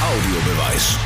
[0.00, 0.96] Audiobeweis.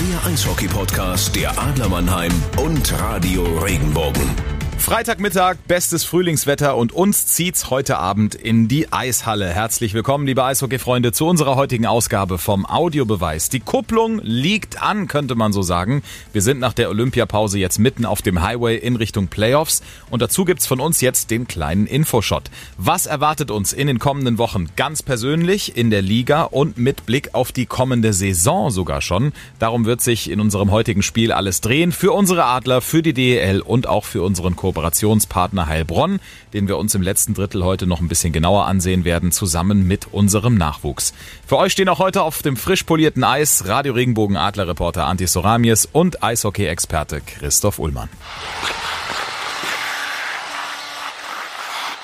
[0.00, 4.34] Der Eishockey-Podcast der Adler Mannheim und Radio Regenbogen.
[4.80, 9.46] Freitagmittag, bestes Frühlingswetter und uns zieht's heute Abend in die Eishalle.
[9.46, 13.50] Herzlich willkommen, liebe Eishockey-Freunde, zu unserer heutigen Ausgabe vom Audiobeweis.
[13.50, 16.02] Die Kupplung liegt an, könnte man so sagen.
[16.32, 20.46] Wir sind nach der Olympiapause jetzt mitten auf dem Highway in Richtung Playoffs und dazu
[20.46, 22.44] gibt's von uns jetzt den kleinen Infoshot.
[22.78, 27.34] Was erwartet uns in den kommenden Wochen ganz persönlich in der Liga und mit Blick
[27.34, 29.32] auf die kommende Saison sogar schon?
[29.58, 33.60] Darum wird sich in unserem heutigen Spiel alles drehen für unsere Adler, für die DEL
[33.60, 36.20] und auch für unseren Co Kooperationspartner Heilbronn,
[36.52, 40.06] den wir uns im letzten Drittel heute noch ein bisschen genauer ansehen werden, zusammen mit
[40.12, 41.12] unserem Nachwuchs.
[41.44, 45.88] Für euch stehen auch heute auf dem frisch polierten Eis Radio Regenbogen Adlerreporter Antti Soramies
[45.90, 48.08] und Eishockey-Experte Christoph Ullmann.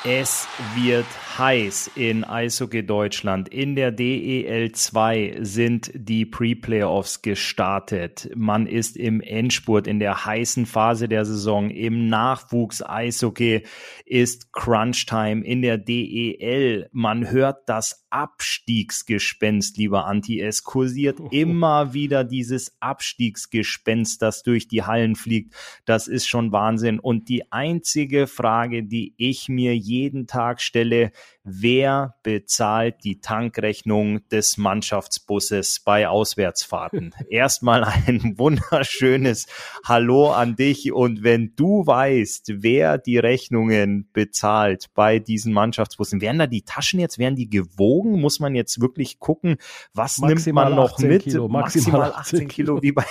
[0.02, 1.06] Es wird
[1.38, 3.48] heiß in Eishockey Deutschland.
[3.48, 8.30] In der DEL 2 sind die Pre-Playoffs gestartet.
[8.34, 11.70] Man ist im Endspurt, in der heißen Phase der Saison.
[11.70, 13.64] Im Nachwuchs Eishockey
[14.04, 15.44] ist Crunch-Time.
[15.44, 20.40] In der DEL, man hört das Abstiegsgespenst, lieber Anti.
[20.40, 25.54] Es kursiert immer wieder dieses Abstiegsgespenst, das durch die Hallen fliegt.
[25.84, 26.98] Das ist schon Wahnsinn.
[26.98, 31.12] Und die einzige Frage, die ich mir jeden Tag stelle,
[31.46, 37.14] wer bezahlt die Tankrechnung des Mannschaftsbusses bei Auswärtsfahrten?
[37.30, 39.46] Erstmal ein wunderschönes
[39.84, 40.92] Hallo an dich.
[40.92, 46.98] Und wenn du weißt, wer die Rechnungen bezahlt bei diesen Mannschaftsbussen, werden da die Taschen
[46.98, 48.20] jetzt, werden die gewogen?
[48.20, 49.56] Muss man jetzt wirklich gucken,
[49.94, 51.22] was maximal nimmt man noch mit?
[51.22, 53.04] Kilo, maximal 18 Kilo, wie bei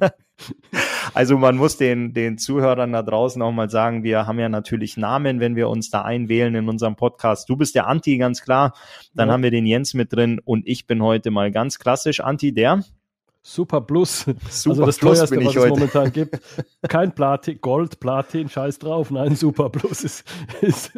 [1.14, 4.96] Also man muss den, den Zuhörern da draußen auch mal sagen, wir haben ja natürlich
[4.96, 7.48] Namen, wenn wir uns da einwählen in unserem Podcast.
[7.48, 8.74] Du bist der Anti, ganz klar.
[9.14, 9.34] Dann ja.
[9.34, 12.84] haben wir den Jens mit drin und ich bin heute mal ganz klassisch Anti, der
[13.42, 14.26] Super Plus.
[14.50, 16.40] Super also das Plus teuerste, was es momentan gibt.
[16.88, 19.10] Kein Platin, Gold, Platin, scheiß drauf.
[19.10, 20.24] Nein, Super Plus ist,
[20.60, 20.92] ist,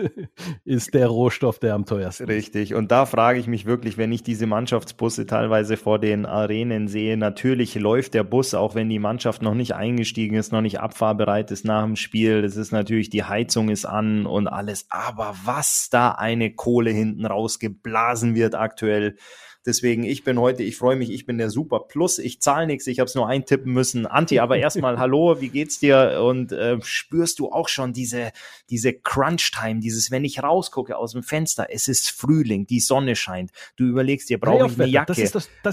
[0.65, 2.31] ist der Rohstoff, der am teuersten ist.
[2.31, 2.75] Richtig.
[2.75, 7.17] Und da frage ich mich wirklich, wenn ich diese Mannschaftsbusse teilweise vor den Arenen sehe,
[7.17, 11.53] natürlich läuft der Bus, auch wenn die Mannschaft noch nicht eingestiegen ist, noch nicht abfahrbereit
[11.53, 12.43] ist nach dem Spiel.
[12.43, 14.87] Das ist natürlich, die Heizung ist an und alles.
[14.91, 19.17] Aber was da eine Kohle hinten rausgeblasen wird aktuell,
[19.65, 22.19] Deswegen, ich bin heute, ich freue mich, ich bin der Super Plus.
[22.19, 24.07] Ich zahle nichts, ich habe es nur eintippen müssen.
[24.07, 26.21] Anti, aber erstmal hallo, wie geht's dir?
[26.25, 28.33] Und äh, spürst du auch schon diese,
[28.71, 33.53] diese Crunch-Time, dieses, wenn ich rausgucke aus dem Fenster, es ist Frühling, die Sonne scheint.
[33.77, 35.31] Du überlegst dir, brauche ich eine Jacke?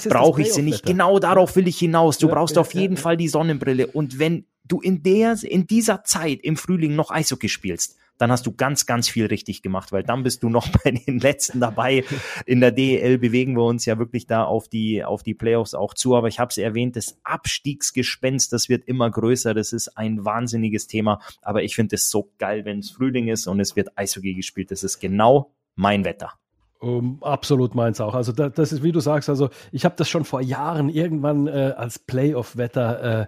[0.10, 0.86] Brauche ich sie nicht?
[0.86, 2.20] Genau darauf will ich hinaus.
[2.20, 3.88] Du ja, brauchst ja, auf jeden ja, Fall die Sonnenbrille.
[3.88, 8.46] Und wenn du in der, in dieser Zeit im Frühling noch Eishockey spielst, dann hast
[8.46, 12.04] du ganz, ganz viel richtig gemacht, weil dann bist du noch bei den Letzten dabei.
[12.46, 15.94] In der DEL bewegen wir uns ja wirklich da auf die, auf die Playoffs auch
[15.94, 16.16] zu.
[16.16, 19.54] Aber ich habe es erwähnt, das Abstiegsgespenst, das wird immer größer.
[19.54, 21.20] Das ist ein wahnsinniges Thema.
[21.42, 24.70] Aber ich finde es so geil, wenn es Frühling ist und es wird Eishockey gespielt.
[24.70, 26.34] Das ist genau mein Wetter.
[26.82, 28.16] Um, absolut meins auch.
[28.16, 31.48] Also da, das ist, wie du sagst, also ich habe das schon vor Jahren irgendwann
[31.48, 33.28] äh, als Playoff-Wetter äh,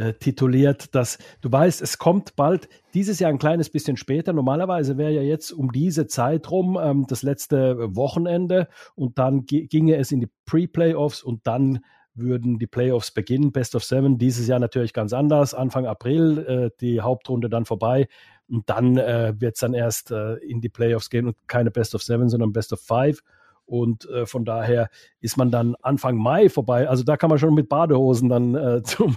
[0.00, 4.32] äh, tituliert, dass du weißt, es kommt bald, dieses Jahr ein kleines bisschen später.
[4.32, 9.96] Normalerweise wäre ja jetzt um diese Zeit rum ähm, das letzte Wochenende und dann ginge
[9.96, 11.80] es in die Pre-Playoffs und dann
[12.14, 14.16] würden die Playoffs beginnen, Best of Seven.
[14.16, 18.08] Dieses Jahr natürlich ganz anders, Anfang April, äh, die Hauptrunde dann vorbei.
[18.48, 21.94] Und dann äh, wird es dann erst äh, in die Playoffs gehen und keine Best
[21.94, 23.20] of Seven, sondern Best of Five.
[23.70, 26.88] Und äh, von daher ist man dann Anfang Mai vorbei.
[26.88, 29.16] Also da kann man schon mit Badehosen dann äh, zum,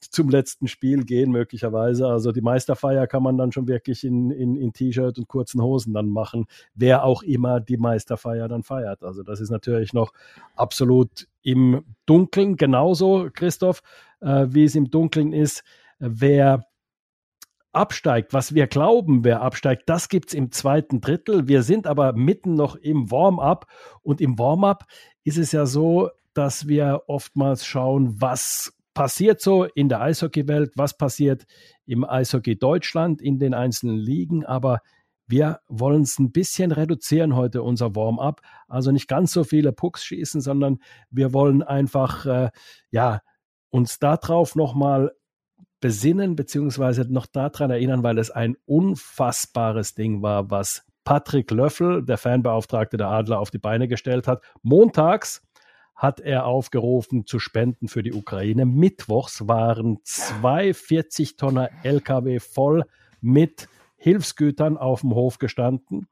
[0.00, 2.06] zum letzten Spiel gehen, möglicherweise.
[2.06, 5.92] Also die Meisterfeier kann man dann schon wirklich in, in, in T-Shirt und kurzen Hosen
[5.92, 9.02] dann machen, wer auch immer die Meisterfeier dann feiert.
[9.02, 10.14] Also das ist natürlich noch
[10.56, 13.82] absolut im Dunkeln, genauso, Christoph,
[14.22, 15.62] äh, wie es im Dunkeln ist,
[15.98, 16.64] wer
[17.72, 21.48] absteigt, was wir glauben, wer absteigt, das gibt es im zweiten Drittel.
[21.48, 23.66] Wir sind aber mitten noch im Warm-up
[24.02, 24.86] und im Warm-up
[25.24, 30.96] ist es ja so, dass wir oftmals schauen, was passiert so in der Eishockeywelt, was
[30.96, 31.44] passiert
[31.86, 34.80] im Eishockey Deutschland in den einzelnen Ligen, aber
[35.30, 38.40] wir wollen es ein bisschen reduzieren heute, unser Warm-up.
[38.66, 42.50] Also nicht ganz so viele Pucks schießen, sondern wir wollen einfach, äh,
[42.90, 43.20] ja,
[43.70, 45.12] uns darauf nochmal
[45.80, 52.18] besinnen, beziehungsweise noch daran erinnern, weil es ein unfassbares Ding war, was Patrick Löffel, der
[52.18, 54.42] Fanbeauftragte der Adler, auf die Beine gestellt hat.
[54.62, 55.42] Montags
[55.94, 58.64] hat er aufgerufen zu spenden für die Ukraine.
[58.64, 62.84] Mittwochs waren zwei 40 Tonner LKW voll
[63.20, 66.08] mit Hilfsgütern auf dem Hof gestanden.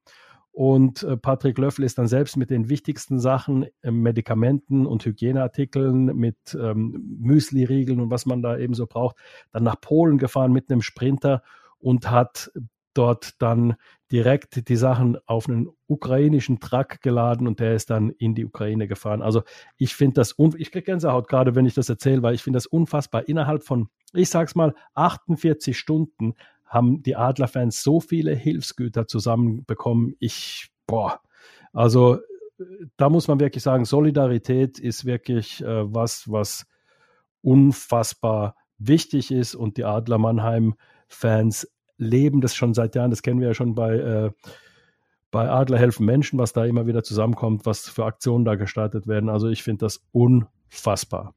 [0.59, 6.07] Und äh, Patrick Löffel ist dann selbst mit den wichtigsten Sachen, äh, Medikamenten und Hygieneartikeln,
[6.17, 9.15] mit ähm, Müsli-Riegeln und was man da eben so braucht,
[9.53, 11.45] dann nach Polen gefahren mit einem Sprinter
[11.79, 12.51] und hat
[12.93, 13.77] dort dann
[14.11, 18.89] direkt die Sachen auf einen ukrainischen Truck geladen und der ist dann in die Ukraine
[18.89, 19.23] gefahren.
[19.23, 19.45] Also
[19.77, 22.67] ich finde das, ich kriege Gänsehaut gerade, wenn ich das erzähle, weil ich finde das
[22.67, 23.29] unfassbar.
[23.29, 26.35] Innerhalb von, ich sag's mal, 48 Stunden
[26.69, 30.15] haben die Adlerfans so viele Hilfsgüter zusammenbekommen.
[30.19, 31.21] Ich, boah,
[31.73, 32.19] also
[32.97, 36.67] da muss man wirklich sagen, Solidarität ist wirklich äh, was, was
[37.43, 43.11] unfassbar wichtig ist und die Adler Mannheim-Fans leben das schon seit Jahren.
[43.11, 44.31] Das kennen wir ja schon bei, äh,
[45.31, 49.29] bei Adler helfen Menschen, was da immer wieder zusammenkommt, was für Aktionen da gestartet werden.
[49.29, 51.35] Also ich finde das unfassbar.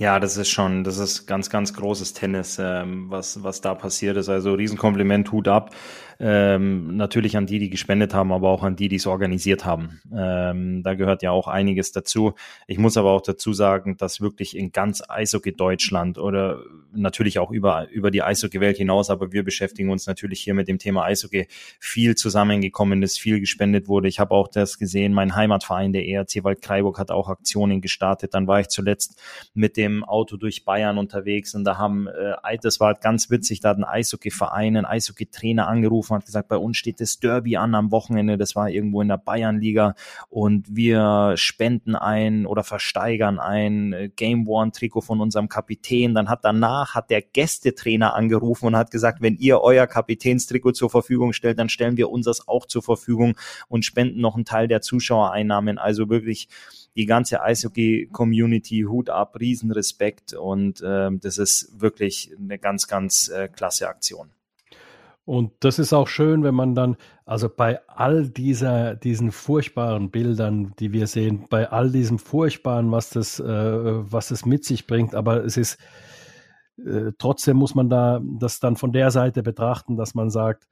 [0.00, 4.16] Ja, das ist schon, das ist ganz, ganz großes Tennis, ähm, was, was da passiert
[4.16, 4.30] ist.
[4.30, 5.74] Also Riesenkompliment, Hut ab.
[6.22, 10.00] Ähm, natürlich an die, die gespendet haben, aber auch an die, die es organisiert haben.
[10.14, 12.34] Ähm, da gehört ja auch einiges dazu.
[12.66, 16.62] Ich muss aber auch dazu sagen, dass wirklich in ganz Eishockey Deutschland oder
[16.92, 20.78] natürlich auch über, über die Eishockey-Welt hinaus, aber wir beschäftigen uns natürlich hier mit dem
[20.78, 21.46] Thema Eishockey,
[21.78, 24.08] viel zusammengekommen ist, viel gespendet wurde.
[24.08, 28.34] Ich habe auch das gesehen, mein Heimatverein, der ERC Waldkraiburg, hat auch Aktionen gestartet.
[28.34, 29.18] Dann war ich zuletzt
[29.54, 33.70] mit dem Auto durch Bayern unterwegs und da haben, äh, das war ganz witzig, da
[33.70, 37.90] hat ein Eishockey-Verein, ein Eishockey-Trainer angerufen, hat gesagt, bei uns steht das Derby an am
[37.90, 39.94] Wochenende, das war irgendwo in der Bayernliga
[40.28, 46.14] und wir spenden ein oder versteigern ein äh, Game One Trikot von unserem Kapitän.
[46.14, 50.90] Dann hat danach hat der Gästetrainer angerufen und hat gesagt, wenn ihr euer Kapitänstrikot zur
[50.90, 53.36] Verfügung stellt, dann stellen wir unseres auch zur Verfügung
[53.68, 55.78] und spenden noch einen Teil der Zuschauereinnahmen.
[55.78, 56.48] Also wirklich
[56.96, 63.48] die ganze Eishockey-Community, Hut ab, Riesenrespekt und äh, das ist wirklich eine ganz, ganz äh,
[63.48, 64.30] klasse Aktion.
[65.24, 70.74] Und das ist auch schön, wenn man dann, also bei all dieser, diesen furchtbaren Bildern,
[70.80, 75.14] die wir sehen, bei all diesem Furchtbaren, was das, äh, was das mit sich bringt,
[75.14, 75.78] aber es ist,
[76.84, 80.66] äh, trotzdem muss man da das dann von der Seite betrachten, dass man sagt,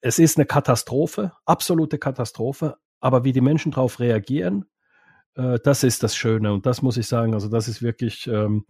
[0.00, 4.64] es ist eine Katastrophe, absolute Katastrophe, aber wie die Menschen darauf reagieren,
[5.34, 6.52] äh, das ist das Schöne.
[6.52, 8.64] Und das muss ich sagen, also das ist wirklich, ähm,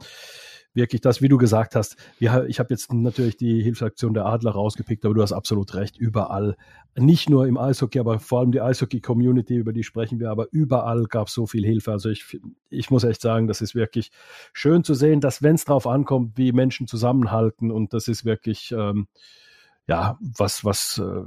[0.74, 1.96] wirklich das, wie du gesagt hast.
[2.18, 5.96] Wir, ich habe jetzt natürlich die Hilfsaktion der Adler rausgepickt, aber du hast absolut recht,
[5.96, 6.56] überall.
[6.96, 11.04] Nicht nur im Eishockey, aber vor allem die Eishockey-Community, über die sprechen wir, aber überall
[11.06, 11.92] gab es so viel Hilfe.
[11.92, 14.10] Also ich, ich muss echt sagen, das ist wirklich
[14.52, 18.72] schön zu sehen, dass wenn es drauf ankommt, wie Menschen zusammenhalten und das ist wirklich,
[18.72, 19.08] ähm,
[19.88, 21.24] ja, was, was äh,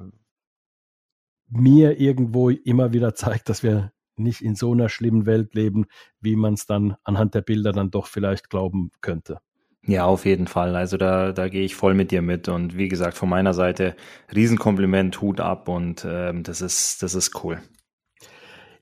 [1.50, 5.86] mir irgendwo immer wieder zeigt, dass wir nicht in so einer schlimmen Welt leben,
[6.22, 9.40] wie man es dann anhand der Bilder dann doch vielleicht glauben könnte.
[9.86, 10.76] Ja, auf jeden Fall.
[10.76, 12.48] Also da, da gehe ich voll mit dir mit.
[12.48, 13.96] Und wie gesagt, von meiner Seite
[14.34, 17.60] Riesenkompliment, Hut ab und ähm, das ist, das ist cool.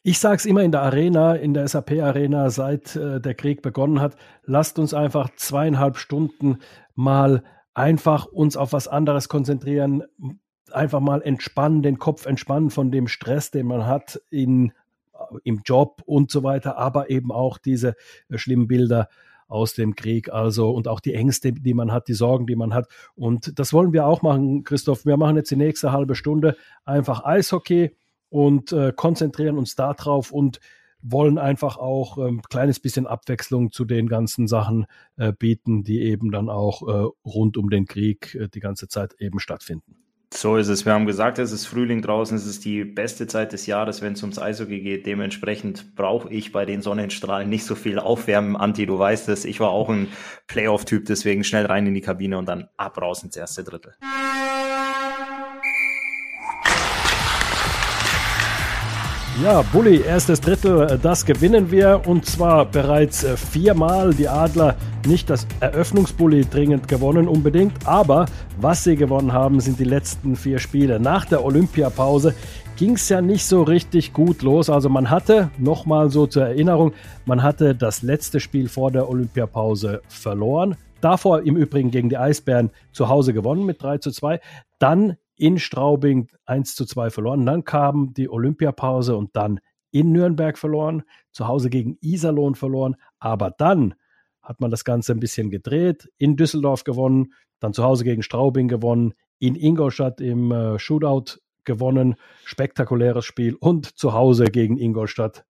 [0.04, 4.00] Ich sage es immer in der Arena, in der SAP-Arena, seit äh, der Krieg begonnen
[4.00, 6.58] hat, lasst uns einfach zweieinhalb Stunden
[6.96, 7.44] mal
[7.74, 10.04] einfach uns auf was anderes konzentrieren,
[10.72, 14.74] einfach mal entspannen, den Kopf entspannen von dem Stress, den man hat in
[15.44, 17.96] im Job und so weiter, aber eben auch diese
[18.30, 19.08] äh, schlimmen Bilder
[19.48, 22.74] aus dem Krieg, also und auch die Ängste, die man hat, die Sorgen, die man
[22.74, 22.88] hat.
[23.16, 25.06] Und das wollen wir auch machen, Christoph.
[25.06, 27.96] Wir machen jetzt die nächste halbe Stunde einfach Eishockey
[28.30, 30.62] und äh, konzentrieren uns darauf und
[31.02, 34.86] wollen einfach auch ein ähm, kleines bisschen Abwechslung zu den ganzen Sachen
[35.18, 39.16] äh, bieten, die eben dann auch äh, rund um den Krieg äh, die ganze Zeit
[39.20, 40.01] eben stattfinden.
[40.34, 40.86] So ist es.
[40.86, 44.14] Wir haben gesagt, es ist Frühling draußen, es ist die beste Zeit des Jahres, wenn
[44.14, 45.06] es ums Eishockey geht.
[45.06, 48.56] Dementsprechend brauche ich bei den Sonnenstrahlen nicht so viel aufwärmen.
[48.56, 50.08] Anti, du weißt es, ich war auch ein
[50.48, 53.94] Playoff-Typ, deswegen schnell rein in die Kabine und dann ab raus ins erste Drittel.
[59.40, 64.14] Ja, Bulli, erstes Drittel, äh, das gewinnen wir und zwar bereits äh, viermal.
[64.14, 64.76] Die Adler
[65.08, 68.26] nicht das Eröffnungsbully dringend gewonnen unbedingt, aber
[68.60, 71.00] was sie gewonnen haben, sind die letzten vier Spiele.
[71.00, 72.36] Nach der Olympiapause
[72.76, 74.70] ging es ja nicht so richtig gut los.
[74.70, 76.94] Also man hatte, nochmal so zur Erinnerung,
[77.26, 80.76] man hatte das letzte Spiel vor der Olympiapause verloren.
[81.00, 84.40] Davor im Übrigen gegen die Eisbären zu Hause gewonnen mit 3 zu 2.
[84.78, 87.46] Dann in Straubing 1 zu 2 verloren.
[87.48, 92.96] Dann kam die Olympiapause und dann in Nürnberg verloren, zu Hause gegen Iserlohn verloren.
[93.20, 93.96] Aber dann
[94.44, 98.68] hat man das Ganze ein bisschen gedreht, in Düsseldorf gewonnen, dann zu Hause gegen Straubing
[98.68, 105.44] gewonnen, in Ingolstadt im äh, Shootout gewonnen, spektakuläres Spiel und zu Hause gegen Ingolstadt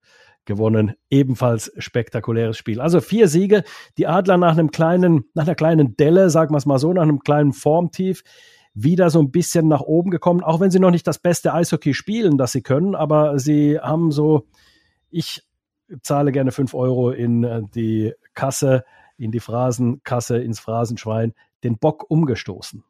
[0.46, 2.80] gewonnen, ebenfalls spektakuläres Spiel.
[2.80, 3.66] Also vier Siege,
[3.98, 7.04] die Adler nach einem kleinen, nach einer kleinen Delle, sagen wir es mal so, nach
[7.04, 8.24] einem kleinen Formtief
[8.74, 11.94] wieder so ein bisschen nach oben gekommen, auch wenn sie noch nicht das beste Eishockey
[11.94, 14.48] spielen, das sie können, aber sie haben so,
[15.10, 15.44] ich
[16.02, 18.86] zahle gerne fünf Euro in äh, die Kasse,
[19.18, 22.84] in die Phrasenkasse, ins Phrasenschwein, den Bock umgestoßen.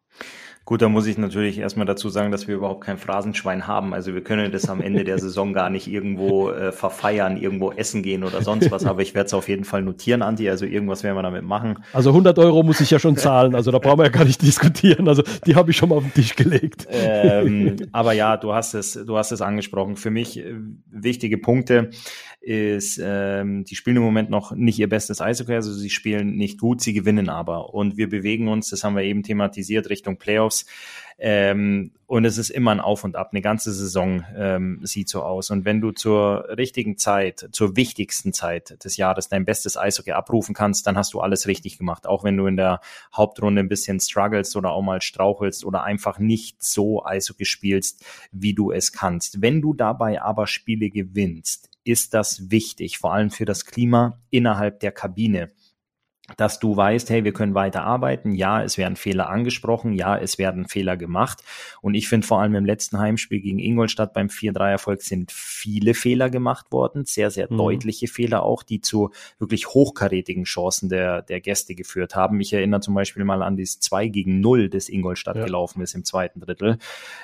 [0.63, 3.95] Gut, da muss ich natürlich erstmal dazu sagen, dass wir überhaupt kein Phrasenschwein haben.
[3.95, 8.03] Also wir können das am Ende der Saison gar nicht irgendwo äh, verfeiern, irgendwo essen
[8.03, 8.85] gehen oder sonst was.
[8.85, 10.47] Aber ich werde es auf jeden Fall notieren, Anti.
[10.49, 11.79] Also irgendwas werden wir damit machen.
[11.93, 13.55] Also 100 Euro muss ich ja schon zahlen.
[13.55, 15.07] Also da brauchen wir ja gar nicht diskutieren.
[15.07, 16.87] Also die habe ich schon mal auf den Tisch gelegt.
[16.91, 19.95] Ähm, aber ja, du hast es, du hast es angesprochen.
[19.97, 20.53] Für mich äh,
[20.91, 21.89] wichtige Punkte
[22.41, 25.53] ist, ähm, die spielen im Moment noch nicht ihr bestes Eishockey.
[25.53, 27.73] Also sie spielen nicht gut, sie gewinnen aber.
[27.73, 30.65] Und wir bewegen uns, das haben wir eben thematisiert, Richtung Playoffs.
[31.19, 33.29] Ähm, und es ist immer ein Auf und Ab.
[33.31, 35.51] Eine ganze Saison ähm, sieht so aus.
[35.51, 40.55] Und wenn du zur richtigen Zeit, zur wichtigsten Zeit des Jahres dein bestes Eishockey abrufen
[40.55, 42.07] kannst, dann hast du alles richtig gemacht.
[42.07, 42.81] Auch wenn du in der
[43.15, 48.55] Hauptrunde ein bisschen struggles oder auch mal strauchelst oder einfach nicht so Eishockey spielst, wie
[48.55, 49.43] du es kannst.
[49.43, 54.79] Wenn du dabei aber Spiele gewinnst, ist das wichtig, vor allem für das Klima innerhalb
[54.79, 55.51] der Kabine
[56.37, 58.33] dass du weißt, hey, wir können weiter arbeiten.
[58.33, 59.93] Ja, es werden Fehler angesprochen.
[59.93, 61.43] Ja, es werden Fehler gemacht.
[61.81, 66.29] Und ich finde vor allem im letzten Heimspiel gegen Ingolstadt beim 4-3-Erfolg sind viele Fehler
[66.29, 67.05] gemacht worden.
[67.05, 67.57] Sehr, sehr mhm.
[67.57, 72.39] deutliche Fehler auch, die zu wirklich hochkarätigen Chancen der, der Gäste geführt haben.
[72.39, 75.45] Ich erinnere zum Beispiel mal an das 2 gegen 0, das Ingolstadt ja.
[75.45, 76.77] gelaufen ist im zweiten Drittel,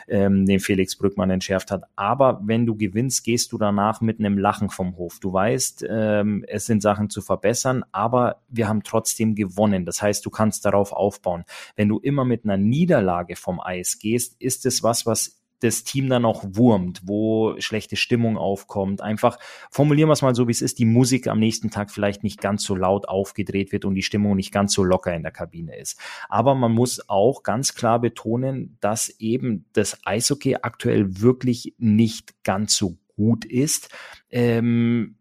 [0.07, 1.83] ähm, den Felix Brückmann entschärft hat.
[1.95, 5.19] Aber wenn du gewinnst, gehst du danach mit einem Lachen vom Hof.
[5.19, 9.85] Du weißt, ähm, es sind Sachen zu verbessern, aber wir haben trotzdem trotzdem gewonnen.
[9.85, 11.43] Das heißt, du kannst darauf aufbauen.
[11.75, 16.07] Wenn du immer mit einer Niederlage vom Eis gehst, ist es was, was das Team
[16.07, 19.01] dann auch wurmt, wo schlechte Stimmung aufkommt.
[19.01, 19.39] Einfach
[19.71, 22.41] formulieren wir es mal so, wie es ist, die Musik am nächsten Tag vielleicht nicht
[22.41, 25.75] ganz so laut aufgedreht wird und die Stimmung nicht ganz so locker in der Kabine
[25.75, 25.99] ist.
[26.29, 32.77] Aber man muss auch ganz klar betonen, dass eben das Eishockey aktuell wirklich nicht ganz
[32.77, 33.89] so gut ist.
[34.29, 35.16] Ähm,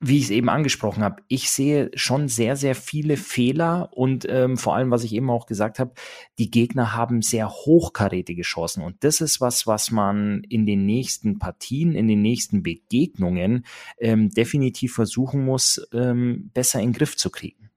[0.00, 4.56] wie ich es eben angesprochen habe, ich sehe schon sehr, sehr viele Fehler und ähm,
[4.56, 5.92] vor allem, was ich eben auch gesagt habe,
[6.38, 11.38] die Gegner haben sehr hochkarätige Chancen und das ist was, was man in den nächsten
[11.38, 13.66] Partien, in den nächsten Begegnungen
[13.98, 17.69] ähm, definitiv versuchen muss, ähm, besser in den Griff zu kriegen.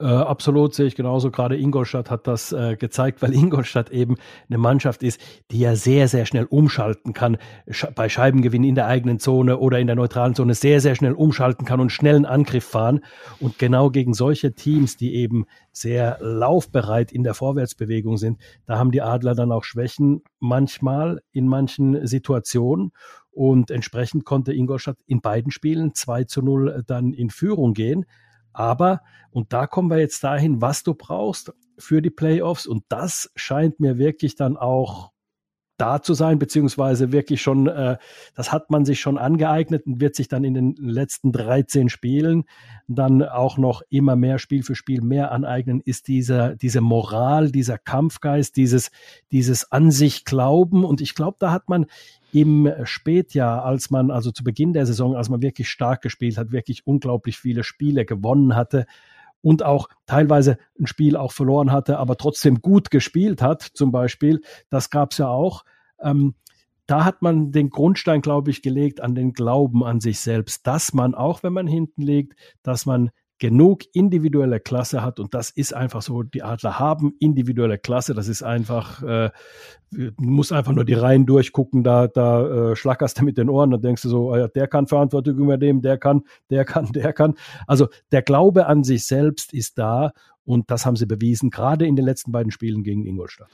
[0.00, 1.32] Äh, absolut sehe ich genauso.
[1.32, 4.16] Gerade Ingolstadt hat das äh, gezeigt, weil Ingolstadt eben
[4.48, 7.36] eine Mannschaft ist, die ja sehr, sehr schnell umschalten kann.
[7.68, 11.14] Sch bei Scheibengewinn in der eigenen Zone oder in der neutralen Zone sehr, sehr schnell
[11.14, 13.00] umschalten kann und schnellen Angriff fahren.
[13.40, 18.92] Und genau gegen solche Teams, die eben sehr laufbereit in der Vorwärtsbewegung sind, da haben
[18.92, 22.92] die Adler dann auch Schwächen manchmal in manchen Situationen.
[23.32, 28.04] Und entsprechend konnte Ingolstadt in beiden Spielen 2 zu 0 dann in Führung gehen.
[28.58, 32.66] Aber, und da kommen wir jetzt dahin, was du brauchst für die Playoffs.
[32.66, 35.12] Und das scheint mir wirklich dann auch
[35.78, 37.96] da zu sein, beziehungsweise wirklich schon, äh,
[38.34, 42.44] das hat man sich schon angeeignet und wird sich dann in den letzten 13 Spielen
[42.88, 47.78] dann auch noch immer mehr Spiel für Spiel mehr aneignen, ist dieser, diese Moral, dieser
[47.78, 48.90] Kampfgeist, dieses,
[49.30, 50.84] dieses an sich Glauben.
[50.84, 51.86] Und ich glaube, da hat man
[52.32, 56.52] im Spätjahr, als man, also zu Beginn der Saison, als man wirklich stark gespielt hat,
[56.52, 58.86] wirklich unglaublich viele Spiele gewonnen hatte
[59.42, 64.40] und auch teilweise ein Spiel auch verloren hatte, aber trotzdem gut gespielt hat, zum Beispiel,
[64.70, 65.64] das gab es ja auch.
[66.00, 66.34] Ähm,
[66.86, 70.94] da hat man den Grundstein, glaube ich, gelegt an den Glauben an sich selbst, dass
[70.94, 75.74] man auch, wenn man hinten liegt, dass man genug individuelle Klasse hat und das ist
[75.74, 79.30] einfach so, die Adler haben individuelle Klasse, das ist einfach, äh,
[79.90, 83.70] du musst einfach nur die Reihen durchgucken, da, da äh, schlackerst du mit den Ohren,
[83.70, 87.34] dann denkst du so, äh, der kann Verantwortung übernehmen, der kann, der kann, der kann.
[87.66, 90.12] Also der Glaube an sich selbst ist da
[90.48, 93.48] und das haben sie bewiesen, gerade in den letzten beiden Spielen gegen Ingolstadt.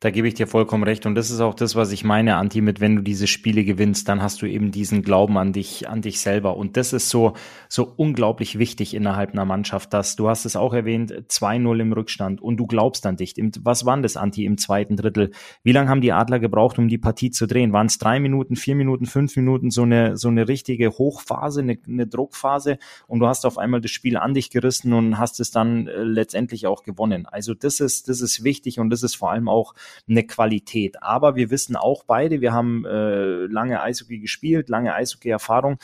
[0.00, 1.04] Da gebe ich dir vollkommen recht.
[1.04, 4.08] Und das ist auch das, was ich meine, Anti, mit wenn du diese Spiele gewinnst,
[4.08, 6.56] dann hast du eben diesen Glauben an dich, an dich selber.
[6.56, 7.34] Und das ist so,
[7.68, 12.40] so unglaublich wichtig innerhalb einer Mannschaft, dass du hast es auch erwähnt, 2-0 im Rückstand
[12.40, 13.34] und du glaubst an dich.
[13.60, 15.32] Was waren das, Anti, im zweiten Drittel?
[15.62, 17.74] Wie lange haben die Adler gebraucht, um die Partie zu drehen?
[17.74, 21.78] Waren es drei Minuten, vier Minuten, fünf Minuten, so eine, so eine richtige Hochphase, eine,
[21.86, 22.78] eine Druckphase?
[23.06, 26.02] Und du hast auf einmal das Spiel an dich gerissen und hast es dann äh,
[26.02, 27.26] letztendlich letztendlich auch gewonnen.
[27.26, 29.74] Also das ist, das ist wichtig und das ist vor allem auch
[30.08, 31.02] eine Qualität.
[31.02, 35.78] Aber wir wissen auch beide, wir haben äh, lange Eishockey gespielt, lange Eishockey-Erfahrung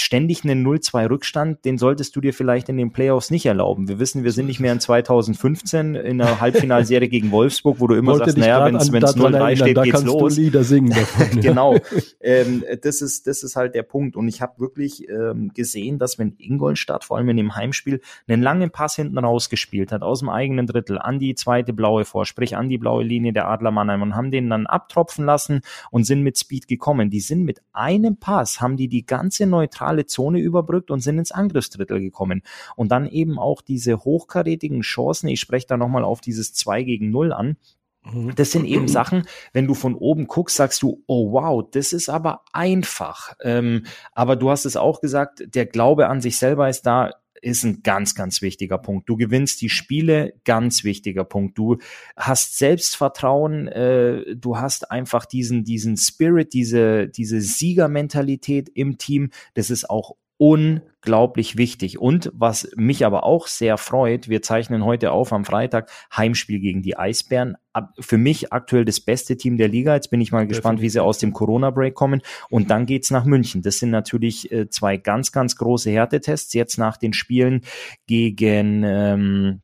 [0.00, 3.88] ständig einen 0-2 Rückstand, den solltest du dir vielleicht in den Playoffs nicht erlauben.
[3.88, 7.94] Wir wissen, wir sind nicht mehr in 2015 in der Halbfinalserie gegen Wolfsburg, wo du
[7.94, 10.34] immer Wollte sagst, naja, wenn es 0-3 steht, da geht's los.
[10.34, 11.76] Du Lieder singen davon, genau.
[12.20, 14.16] Ähm, das, ist, das ist halt der Punkt.
[14.16, 18.42] Und ich habe wirklich ähm, gesehen, dass wenn Ingolstadt, vor allem in dem Heimspiel, einen
[18.42, 22.56] langen Pass hinten rausgespielt hat, aus dem eigenen Drittel, an die zweite blaue vor, sprich
[22.56, 26.22] an die blaue Linie der Adler Mannheim und haben den dann abtropfen lassen und sind
[26.22, 27.10] mit Speed gekommen.
[27.10, 31.32] Die sind mit einem Pass, haben die die ganze neutrale Zone überbrückt und sind ins
[31.32, 32.42] Angriffsdrittel gekommen.
[32.76, 37.10] Und dann eben auch diese hochkarätigen Chancen, ich spreche da nochmal auf dieses 2 gegen
[37.10, 37.56] 0 an,
[38.04, 38.34] mhm.
[38.34, 42.08] das sind eben Sachen, wenn du von oben guckst, sagst du, oh wow, das ist
[42.08, 43.34] aber einfach.
[43.42, 47.64] Ähm, aber du hast es auch gesagt, der Glaube an sich selber ist da ist
[47.64, 49.08] ein ganz, ganz wichtiger Punkt.
[49.08, 51.58] Du gewinnst die Spiele, ganz wichtiger Punkt.
[51.58, 51.78] Du
[52.16, 59.30] hast Selbstvertrauen, äh, du hast einfach diesen, diesen Spirit, diese, diese Siegermentalität im Team.
[59.54, 61.98] Das ist auch unglaublich wichtig.
[61.98, 66.82] Und was mich aber auch sehr freut, wir zeichnen heute auf am Freitag Heimspiel gegen
[66.82, 67.56] die Eisbären.
[68.00, 69.94] Für mich aktuell das beste Team der Liga.
[69.94, 72.22] Jetzt bin ich mal gespannt, wie sie aus dem Corona-Break kommen.
[72.48, 73.62] Und dann geht's nach München.
[73.62, 76.54] Das sind natürlich äh, zwei ganz, ganz große Härtetests.
[76.54, 77.62] Jetzt nach den Spielen
[78.06, 79.60] gegen ähm,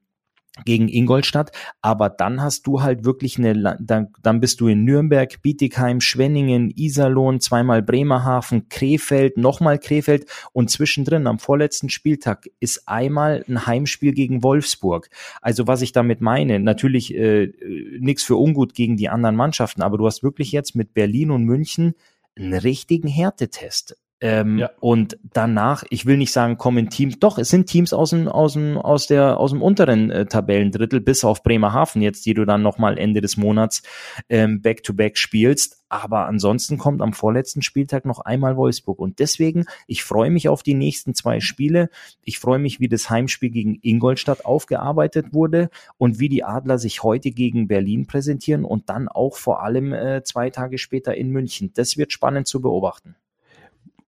[0.64, 1.50] gegen Ingolstadt,
[1.82, 6.70] aber dann hast du halt wirklich eine, dann, dann bist du in Nürnberg, Bietigheim, Schwenningen,
[6.70, 14.12] Iserlohn, zweimal Bremerhaven, Krefeld, nochmal Krefeld und zwischendrin am vorletzten Spieltag ist einmal ein Heimspiel
[14.12, 15.11] gegen Wolfsburg.
[15.40, 17.52] Also was ich damit meine, natürlich äh,
[17.99, 21.44] nichts für ungut gegen die anderen Mannschaften, aber du hast wirklich jetzt mit Berlin und
[21.44, 21.94] München
[22.37, 23.96] einen richtigen Härtetest.
[24.25, 24.71] Ähm, ja.
[24.81, 28.54] Und danach, ich will nicht sagen, kommen Teams, doch, es sind Teams aus dem, aus
[28.54, 32.62] dem, aus der, aus dem unteren äh, Tabellendrittel, bis auf Bremerhaven jetzt, die du dann
[32.62, 33.83] nochmal Ende des Monats
[34.31, 35.85] ähm, back-to-back spielst.
[35.90, 38.99] Aber ansonsten kommt am vorletzten Spieltag noch einmal Wolfsburg.
[38.99, 41.90] Und deswegen, ich freue mich auf die nächsten zwei Spiele.
[42.23, 47.02] Ich freue mich, wie das Heimspiel gegen Ingolstadt aufgearbeitet wurde und wie die Adler sich
[47.02, 51.73] heute gegen Berlin präsentieren und dann auch vor allem äh, zwei Tage später in München.
[51.75, 53.16] Das wird spannend zu beobachten.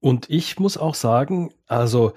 [0.01, 2.13] Und ich muss auch sagen, also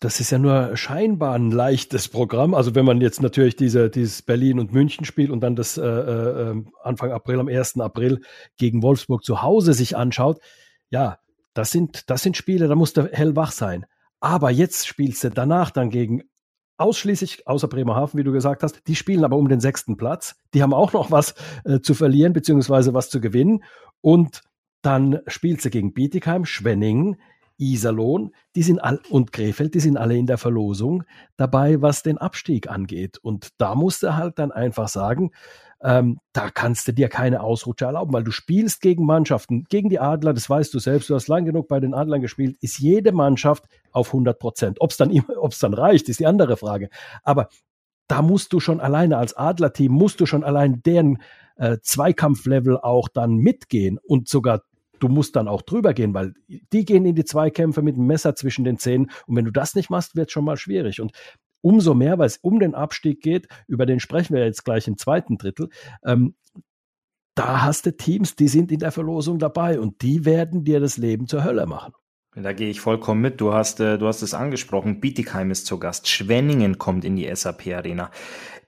[0.00, 2.54] das ist ja nur scheinbar ein leichtes Programm.
[2.54, 6.50] Also wenn man jetzt natürlich diese, dieses Berlin- und München-Spiel und dann das äh, äh,
[6.50, 7.80] ähm, Anfang April, am 1.
[7.80, 8.20] April
[8.58, 10.40] gegen Wolfsburg zu Hause sich anschaut,
[10.90, 11.18] ja,
[11.54, 13.86] das sind, das sind Spiele, da musst du hellwach sein.
[14.20, 16.24] Aber jetzt spielst du danach dann gegen
[16.76, 20.36] ausschließlich, außer Bremerhaven, wie du gesagt hast, die spielen aber um den sechsten Platz.
[20.52, 23.64] Die haben auch noch was äh, zu verlieren, beziehungsweise was zu gewinnen.
[24.00, 24.42] Und
[24.84, 27.16] dann spielt sie gegen Bietigheim, Schwenningen,
[27.56, 31.04] Iserlohn, die sind all, und Krefeld, die sind alle in der Verlosung
[31.36, 33.18] dabei, was den Abstieg angeht.
[33.18, 35.30] Und da musst du halt dann einfach sagen,
[35.82, 40.00] ähm, da kannst du dir keine Ausrutscher erlauben, weil du spielst gegen Mannschaften, gegen die
[40.00, 43.12] Adler, das weißt du selbst, du hast lang genug bei den Adlern gespielt, ist jede
[43.12, 44.80] Mannschaft auf 100 Prozent.
[44.80, 45.10] Ob es dann,
[45.60, 46.88] dann reicht, ist die andere Frage.
[47.22, 47.48] Aber
[48.08, 51.18] da musst du schon alleine als Adlerteam, musst du schon allein deren
[51.56, 54.62] äh, Zweikampflevel auch dann mitgehen und sogar
[55.04, 58.34] du musst dann auch drüber gehen, weil die gehen in die Zweikämpfe mit dem Messer
[58.34, 59.10] zwischen den Zähnen.
[59.26, 61.00] Und wenn du das nicht machst, wird es schon mal schwierig.
[61.00, 61.12] Und
[61.60, 64.96] umso mehr, weil es um den Abstieg geht, über den sprechen wir jetzt gleich im
[64.96, 65.68] zweiten Drittel,
[66.04, 66.34] ähm,
[67.34, 70.96] da hast du Teams, die sind in der Verlosung dabei und die werden dir das
[70.96, 71.92] Leben zur Hölle machen.
[72.36, 73.40] Da gehe ich vollkommen mit.
[73.40, 75.00] Du hast, äh, du hast es angesprochen.
[75.00, 76.08] Bietigheim ist zu Gast.
[76.08, 78.10] Schwenningen kommt in die SAP Arena.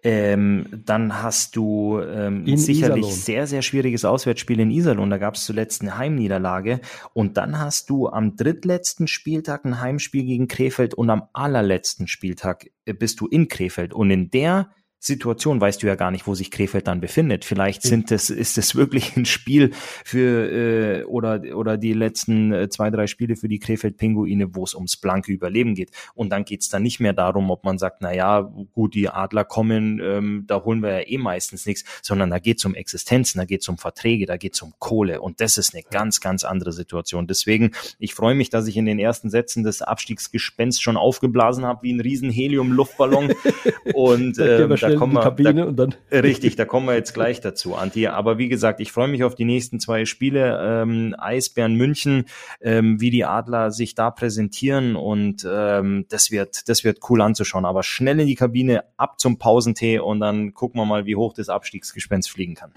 [0.03, 3.11] Ähm, dann hast du ähm, sicherlich Iserlohn.
[3.11, 5.11] sehr, sehr schwieriges Auswärtsspiel in Iserlohn.
[5.11, 6.81] Da gab es zuletzt eine Heimniederlage.
[7.13, 12.71] Und dann hast du am drittletzten Spieltag ein Heimspiel gegen Krefeld und am allerletzten Spieltag
[12.85, 13.95] äh, bist du in Krefeld.
[13.95, 17.45] Und in der Situation weißt du ja gar nicht, wo sich Krefeld dann befindet.
[17.45, 19.73] Vielleicht sind es, ist es wirklich ein Spiel
[20.05, 24.75] für äh, oder oder die letzten äh, zwei, drei Spiele für die Krefeld-Pinguine, wo es
[24.75, 25.91] ums blanke Überleben geht.
[26.15, 28.41] Und dann geht's dann nicht mehr darum, ob man sagt, na ja,
[28.73, 32.65] gut, die Adler kommen, ähm, da holen wir ja eh meistens nichts, sondern da geht's
[32.65, 35.21] um Existenzen, da geht's um Verträge, da geht's um Kohle.
[35.21, 37.27] Und das ist eine ganz, ganz andere Situation.
[37.27, 41.83] Deswegen, ich freue mich, dass ich in den ersten Sätzen des Abstiegsgespenst schon aufgeblasen habe,
[41.83, 43.35] wie ein riesen Helium-Luftballon.
[43.95, 47.41] und ähm, da kommen wir, Kabine da, und dann richtig, da kommen wir jetzt gleich
[47.41, 48.07] dazu, Anti.
[48.09, 50.59] Aber wie gesagt, ich freue mich auf die nächsten zwei Spiele.
[50.63, 52.25] Ähm, Eisbären München,
[52.61, 57.65] ähm, wie die Adler sich da präsentieren und ähm, das wird, das wird cool anzuschauen.
[57.65, 61.35] Aber schnell in die Kabine, ab zum Pausentee und dann gucken wir mal, wie hoch
[61.35, 62.73] das Abstiegsgespenst fliegen kann.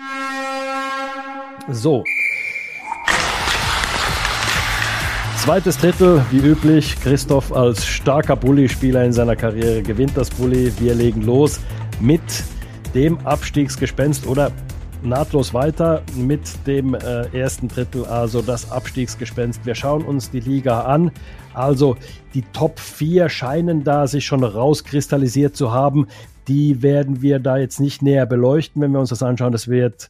[1.70, 2.04] So,
[5.50, 7.00] Zweites Drittel, wie üblich.
[7.02, 10.74] Christoph als starker Bully-Spieler in seiner Karriere gewinnt das Bully.
[10.80, 11.62] Wir legen los
[12.00, 12.22] mit
[12.94, 14.52] dem Abstiegsgespenst oder
[15.04, 19.66] nahtlos weiter mit dem äh, ersten Drittel, also das Abstiegsgespenst.
[19.66, 21.12] Wir schauen uns die Liga an.
[21.54, 21.96] Also
[22.34, 26.08] die Top 4 scheinen da sich schon rauskristallisiert zu haben.
[26.48, 29.52] Die werden wir da jetzt nicht näher beleuchten, wenn wir uns das anschauen.
[29.52, 30.10] Das wird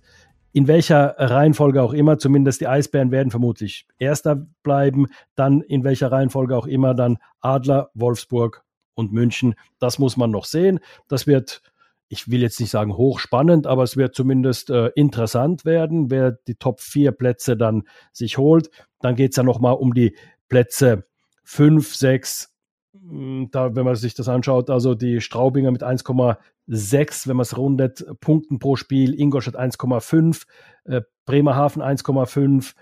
[0.51, 6.11] in welcher Reihenfolge auch immer, zumindest die Eisbären werden vermutlich Erster bleiben, dann in welcher
[6.11, 8.63] Reihenfolge auch immer, dann Adler, Wolfsburg
[8.95, 9.55] und München.
[9.79, 10.79] Das muss man noch sehen.
[11.07, 11.61] Das wird,
[12.09, 16.55] ich will jetzt nicht sagen hochspannend, aber es wird zumindest äh, interessant werden, wer die
[16.55, 18.69] Top 4 Plätze dann sich holt.
[18.99, 20.15] Dann geht es ja nochmal um die
[20.49, 21.05] Plätze
[21.43, 22.51] 5, 6,
[22.93, 27.55] hm, da, wenn man sich das anschaut, also die Straubinger mit 1,6, wenn man es
[27.55, 30.45] rundet, Punkten pro Spiel, Ingolstadt 1,5,
[30.85, 32.73] äh, Bremerhaven 1,5,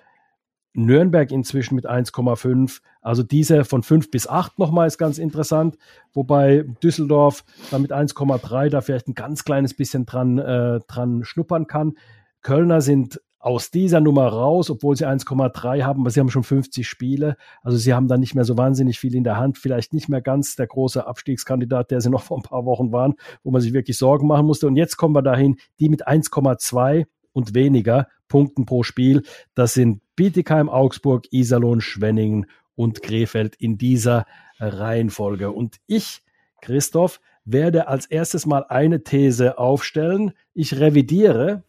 [0.78, 2.82] Nürnberg inzwischen mit 1,5.
[3.02, 5.78] Also diese von 5 bis 8 nochmal ist ganz interessant,
[6.14, 11.66] wobei Düsseldorf da mit 1,3 da vielleicht ein ganz kleines bisschen dran, äh, dran schnuppern
[11.68, 11.98] kann.
[12.42, 16.88] Kölner sind aus dieser Nummer raus, obwohl sie 1,3 haben, aber sie haben schon 50
[16.88, 17.38] Spiele.
[17.64, 19.58] Also sie haben da nicht mehr so wahnsinnig viel in der Hand.
[19.58, 23.16] Vielleicht nicht mehr ganz der große Abstiegskandidat, der sie noch vor ein paar Wochen waren,
[23.44, 24.68] wo man sich wirklich Sorgen machen musste.
[24.68, 29.24] Und jetzt kommen wir dahin, die mit 1,2 und weniger Punkten pro Spiel.
[29.56, 34.26] Das sind Bietigheim, Augsburg, Iserlohn, Schwenningen und Krefeld in dieser
[34.60, 35.52] Reihenfolge.
[35.52, 36.24] Und ich,
[36.62, 40.34] Christoph, werde als erstes mal eine These aufstellen.
[40.54, 41.64] Ich revidiere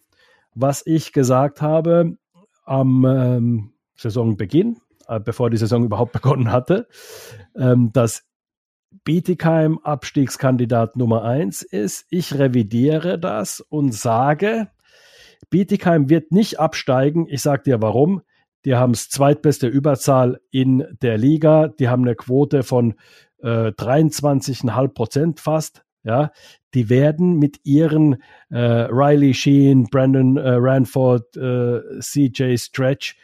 [0.60, 2.16] was ich gesagt habe
[2.64, 6.88] am ähm, Saisonbeginn, äh, bevor die Saison überhaupt begonnen hatte,
[7.54, 8.24] ähm, dass
[9.04, 12.06] Bietigheim Abstiegskandidat Nummer eins ist.
[12.10, 14.68] Ich revidiere das und sage,
[15.50, 17.26] Bietigheim wird nicht absteigen.
[17.28, 18.22] Ich sage dir warum.
[18.64, 21.68] Die haben das zweitbeste Überzahl in der Liga.
[21.68, 22.94] Die haben eine Quote von
[23.42, 25.84] äh, 23,5 Prozent fast.
[26.04, 26.30] Ja,
[26.74, 33.16] die werden mit ihren äh, Riley Sheen, Brandon äh, Ranford, äh, CJ Stretch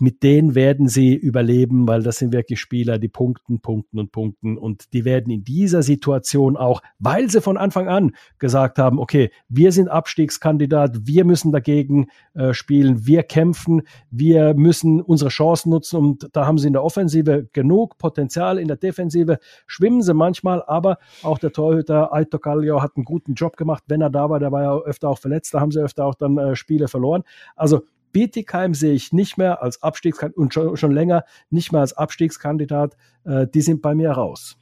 [0.00, 4.56] mit denen werden sie überleben, weil das sind wirklich Spieler, die punkten, punkten und punkten.
[4.56, 9.30] Und die werden in dieser Situation auch, weil sie von Anfang an gesagt haben, okay,
[9.48, 15.96] wir sind Abstiegskandidat, wir müssen dagegen äh, spielen, wir kämpfen, wir müssen unsere Chancen nutzen.
[15.96, 20.62] Und da haben sie in der Offensive genug Potenzial, in der Defensive schwimmen sie manchmal,
[20.64, 24.38] aber auch der Torhüter Aito Kallio hat einen guten Job gemacht, wenn er da war,
[24.38, 27.24] der war ja öfter auch verletzt, da haben sie öfter auch dann äh, Spiele verloren.
[27.56, 27.82] Also
[28.12, 32.96] Bietigheim sehe ich nicht mehr als Abstiegskandidat und schon, schon, länger nicht mehr als Abstiegskandidat.
[33.24, 34.56] Äh, die sind bei mir raus.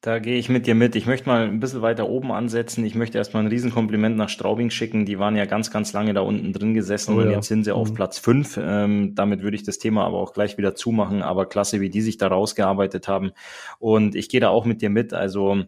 [0.00, 0.94] Da gehe ich mit dir mit.
[0.94, 2.84] Ich möchte mal ein bisschen weiter oben ansetzen.
[2.84, 5.06] Ich möchte erstmal ein Riesenkompliment nach Straubing schicken.
[5.06, 7.32] Die waren ja ganz, ganz lange da unten drin gesessen oh, und ja.
[7.32, 7.94] jetzt sind sie auf mhm.
[7.94, 8.60] Platz fünf.
[8.62, 11.20] Ähm, damit würde ich das Thema aber auch gleich wieder zumachen.
[11.22, 13.32] Aber klasse, wie die sich da rausgearbeitet haben.
[13.80, 15.12] Und ich gehe da auch mit dir mit.
[15.12, 15.64] Also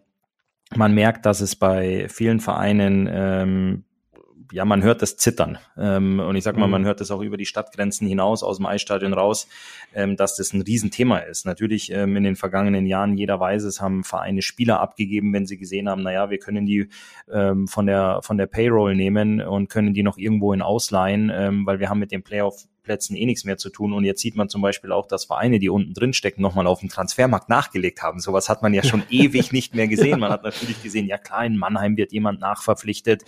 [0.73, 3.83] man merkt, dass es bei vielen Vereinen ähm,
[4.51, 5.57] ja, man hört das Zittern.
[5.77, 6.87] Ähm, und ich sag mal, man mhm.
[6.87, 9.47] hört das auch über die Stadtgrenzen hinaus, aus dem Eisstadion raus,
[9.93, 11.45] ähm, dass das ein Riesenthema ist.
[11.45, 15.57] Natürlich ähm, in den vergangenen Jahren, jeder weiß es, haben Vereine Spieler abgegeben, wenn sie
[15.57, 16.89] gesehen haben, naja, wir können die
[17.31, 21.65] ähm, von der von der Payroll nehmen und können die noch irgendwo in ausleihen, ähm,
[21.65, 23.93] weil wir haben mit dem Playoff Plätzen eh nichts mehr zu tun.
[23.93, 26.79] Und jetzt sieht man zum Beispiel auch, dass Vereine, die unten drin stecken, nochmal auf
[26.79, 28.19] dem Transfermarkt nachgelegt haben.
[28.19, 30.19] Sowas hat man ja schon ewig nicht mehr gesehen.
[30.19, 33.23] Man hat natürlich gesehen, ja klar, in Mannheim wird jemand nachverpflichtet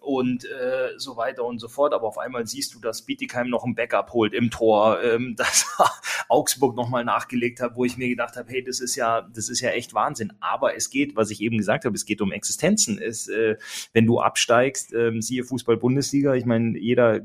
[0.00, 1.92] und äh, so weiter und so fort.
[1.92, 5.66] Aber auf einmal siehst du, dass Bietigheim noch ein Backup holt im Tor, ähm, dass
[6.28, 9.60] Augsburg nochmal nachgelegt hat, wo ich mir gedacht habe, hey, das ist ja, das ist
[9.60, 10.32] ja echt Wahnsinn.
[10.40, 12.98] Aber es geht, was ich eben gesagt habe, es geht um Existenzen.
[12.98, 13.56] Es, äh,
[13.92, 17.20] wenn du absteigst, äh, siehe Fußball-Bundesliga, ich meine, jeder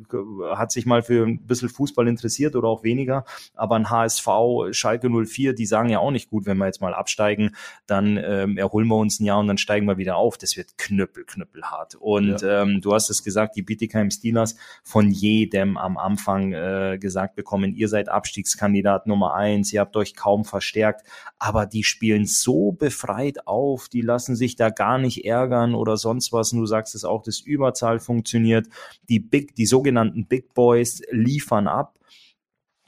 [0.56, 4.28] hat sich mal für ein bisschen Fußball interessiert oder auch weniger, aber ein HSV,
[4.72, 7.56] Schalke 04, die sagen ja auch nicht gut, wenn wir jetzt mal absteigen,
[7.88, 10.38] dann ähm, erholen wir uns ein Jahr und dann steigen wir wieder auf.
[10.38, 11.96] Das wird knüppel, knüppelhart.
[11.96, 12.64] Und ja.
[12.64, 17.74] ähm, du hast es gesagt, die Bietigheim Steelers von jedem am Anfang äh, gesagt bekommen,
[17.74, 21.06] ihr seid Abstiegskandidat Nummer eins, ihr habt euch kaum verstärkt,
[21.38, 26.34] aber die spielen so befreit auf, die lassen sich da gar nicht ärgern oder sonst
[26.34, 26.52] was.
[26.54, 28.68] Und du sagst es auch, das Überzahl funktioniert.
[29.08, 31.99] Die Big, die sogenannten Big Boys liefern liefern ab.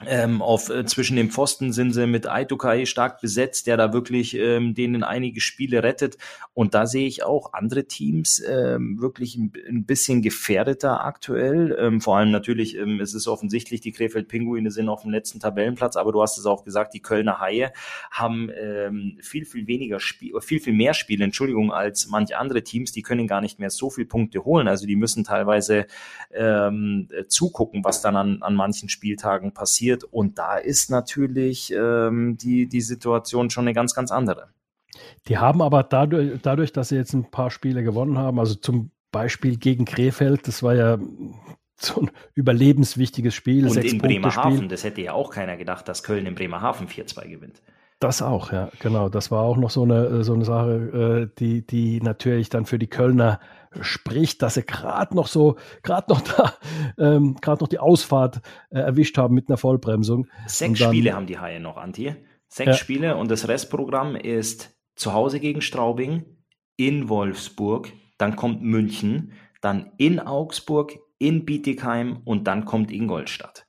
[0.06, 4.36] Ähm, auf äh, zwischen dem Pfosten sind sie mit Aitokai stark besetzt, der da wirklich
[4.36, 6.18] ähm, denen einige Spiele rettet.
[6.54, 11.76] Und da sehe ich auch andere Teams ähm, wirklich ein, ein, bisschen gefährdeter aktuell.
[11.78, 15.96] Ähm, vor allem natürlich, ähm, es ist offensichtlich, die Krefeld-Pinguine sind auf dem letzten Tabellenplatz,
[15.96, 17.72] aber du hast es auch gesagt, die Kölner Haie
[18.10, 22.92] haben ähm, viel, viel weniger Spiel, viel, viel mehr Spiele, Entschuldigung, als manche andere Teams.
[22.92, 24.68] Die können gar nicht mehr so viele Punkte holen.
[24.68, 25.86] Also die müssen teilweise
[26.32, 30.04] ähm, zugucken, was dann an, an manchen Spieltagen passiert passiert.
[30.12, 34.48] Und da ist natürlich ähm, die, die Situation schon eine ganz, ganz andere.
[35.28, 38.90] Die haben aber dadurch, dadurch, dass sie jetzt ein paar Spiele gewonnen haben, also zum
[39.10, 40.98] Beispiel gegen Krefeld, das war ja
[41.76, 43.66] so ein überlebenswichtiges Spiel.
[43.66, 47.62] Und in Bremerhaven, das hätte ja auch keiner gedacht, dass Köln in Bremerhaven 4-2 gewinnt.
[47.98, 49.08] Das auch, ja, genau.
[49.08, 52.78] Das war auch noch so eine, so eine Sache, äh, die, die natürlich dann für
[52.78, 53.38] die Kölner
[53.80, 56.54] spricht, dass sie gerade noch so, gerade noch da,
[56.98, 60.26] ähm, gerade noch die Ausfahrt äh, erwischt haben mit einer Vollbremsung.
[60.46, 62.14] Sechs dann, Spiele haben die Haie noch, Anti.
[62.48, 62.74] Sechs ja.
[62.74, 66.24] Spiele und das Restprogramm ist zu Hause gegen Straubing,
[66.76, 73.66] in Wolfsburg, dann kommt München, dann in Augsburg, in Bietigheim und dann kommt Ingolstadt.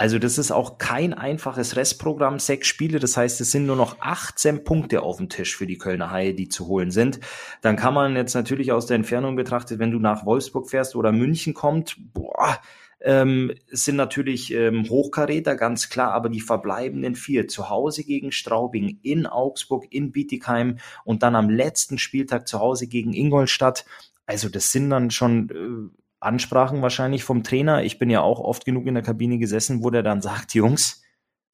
[0.00, 4.00] Also das ist auch kein einfaches Restprogramm, sechs Spiele, das heißt, es sind nur noch
[4.00, 7.20] 18 Punkte auf dem Tisch für die Kölner Haie, die zu holen sind.
[7.60, 11.12] Dann kann man jetzt natürlich aus der Entfernung betrachtet, wenn du nach Wolfsburg fährst oder
[11.12, 12.58] München kommt, boah,
[13.02, 19.00] ähm, sind natürlich ähm, Hochkaräter, ganz klar, aber die verbleibenden vier zu Hause gegen Straubing,
[19.02, 23.84] in Augsburg, in Bietigheim und dann am letzten Spieltag zu Hause gegen Ingolstadt.
[24.24, 27.82] Also das sind dann schon äh, Ansprachen wahrscheinlich vom Trainer.
[27.82, 31.02] Ich bin ja auch oft genug in der Kabine gesessen, wo der dann sagt, Jungs,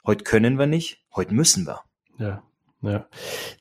[0.04, 1.80] heute können wir nicht, heute müssen wir.
[2.18, 2.42] Ja.
[2.82, 3.06] Ja.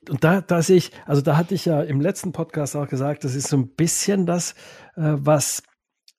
[0.10, 3.34] Und da, da ich, also da hatte ich ja im letzten Podcast auch gesagt, das
[3.34, 4.52] ist so ein bisschen das,
[4.96, 5.64] äh, was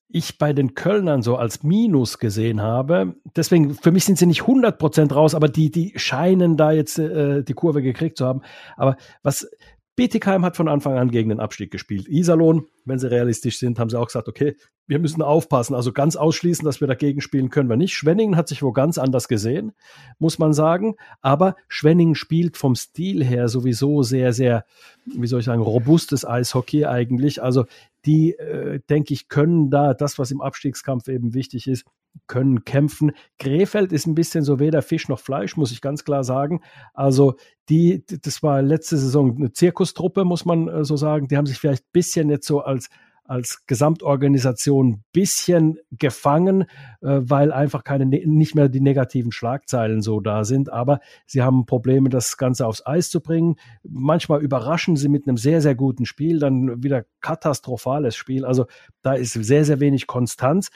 [0.08, 3.16] ich bei den Kölnern so als Minus gesehen habe.
[3.36, 7.42] Deswegen, für mich sind sie nicht 100% raus, aber die, die scheinen da jetzt äh,
[7.42, 8.42] die Kurve gekriegt zu haben.
[8.76, 9.48] Aber was,
[9.96, 12.06] Bietigheim hat von Anfang an gegen den Abstieg gespielt.
[12.06, 15.74] Iserlohn, wenn sie realistisch sind, haben sie auch gesagt, okay, wir müssen aufpassen.
[15.74, 17.94] Also ganz ausschließen, dass wir dagegen spielen, können wir nicht.
[17.94, 19.72] Schwenningen hat sich wo ganz anders gesehen,
[20.18, 20.96] muss man sagen.
[21.20, 24.64] Aber Schwenningen spielt vom Stil her sowieso sehr, sehr,
[25.04, 27.42] wie soll ich sagen, robustes Eishockey eigentlich.
[27.42, 27.64] Also
[28.04, 31.84] die, äh, denke ich, können da das, was im Abstiegskampf eben wichtig ist,
[32.26, 33.12] können kämpfen.
[33.38, 36.62] Krefeld ist ein bisschen so weder Fisch noch Fleisch, muss ich ganz klar sagen.
[36.94, 37.34] Also
[37.68, 41.28] die, das war letzte Saison eine Zirkustruppe, muss man äh, so sagen.
[41.28, 42.88] Die haben sich vielleicht ein bisschen jetzt so als
[43.28, 46.62] als Gesamtorganisation ein bisschen gefangen,
[47.02, 50.72] äh, weil einfach keine ne, nicht mehr die negativen Schlagzeilen so da sind.
[50.72, 53.56] Aber sie haben Probleme, das Ganze aufs Eis zu bringen.
[53.82, 58.44] Manchmal überraschen sie mit einem sehr, sehr guten Spiel, dann wieder katastrophales Spiel.
[58.44, 58.66] Also
[59.02, 60.70] da ist sehr, sehr wenig Konstanz.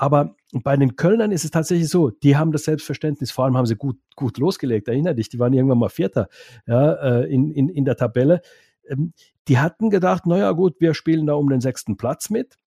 [0.00, 3.66] Aber bei den Kölnern ist es tatsächlich so, die haben das Selbstverständnis, vor allem haben
[3.66, 6.28] sie gut, gut losgelegt, erinnere dich, die waren irgendwann mal Vierter
[6.68, 8.40] ja, äh, in, in, in der Tabelle.
[8.88, 9.12] Ähm,
[9.48, 12.58] die hatten gedacht, naja gut, wir spielen da um den sechsten Platz mit.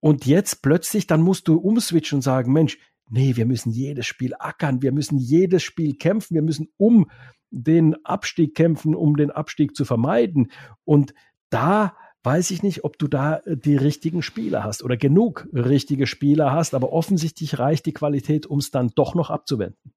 [0.00, 4.34] Und jetzt plötzlich, dann musst du umswitchen und sagen, Mensch, nee, wir müssen jedes Spiel
[4.38, 7.10] ackern, wir müssen jedes Spiel kämpfen, wir müssen um
[7.50, 10.50] den Abstieg kämpfen, um den Abstieg zu vermeiden.
[10.84, 11.14] Und
[11.50, 16.06] da weiß ich nicht, ob du da äh, die richtigen Spieler hast oder genug richtige
[16.06, 19.92] Spieler hast, aber offensichtlich reicht die Qualität, um es dann doch noch abzuwenden.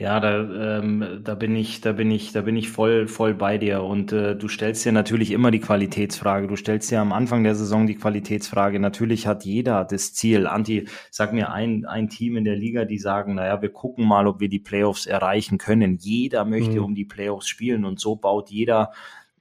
[0.00, 3.58] Ja, da, ähm, da bin ich, da bin ich, da bin ich voll, voll bei
[3.58, 3.82] dir.
[3.82, 6.46] Und äh, du stellst dir natürlich immer die Qualitätsfrage.
[6.46, 8.80] Du stellst dir am Anfang der Saison die Qualitätsfrage.
[8.80, 10.46] Natürlich hat jeder das Ziel.
[10.46, 14.26] Anti, sag mir ein, ein Team in der Liga, die sagen, naja, wir gucken mal,
[14.26, 15.98] ob wir die Playoffs erreichen können.
[16.00, 16.84] Jeder möchte mhm.
[16.84, 18.92] um die Playoffs spielen und so baut jeder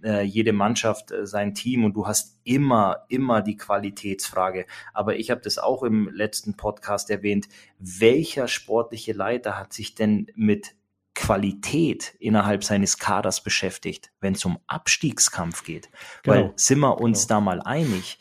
[0.04, 4.66] äh, jede Mannschaft äh, sein Team und du hast immer, immer die Qualitätsfrage.
[4.94, 7.48] Aber ich habe das auch im letzten Podcast erwähnt.
[7.80, 10.76] Welcher sportliche Leiter hat sich denn mit
[11.16, 15.90] Qualität innerhalb seines Kaders beschäftigt, wenn es um Abstiegskampf geht?
[16.24, 16.36] Genau.
[16.36, 17.40] Weil sind wir uns genau.
[17.40, 18.20] da mal einig?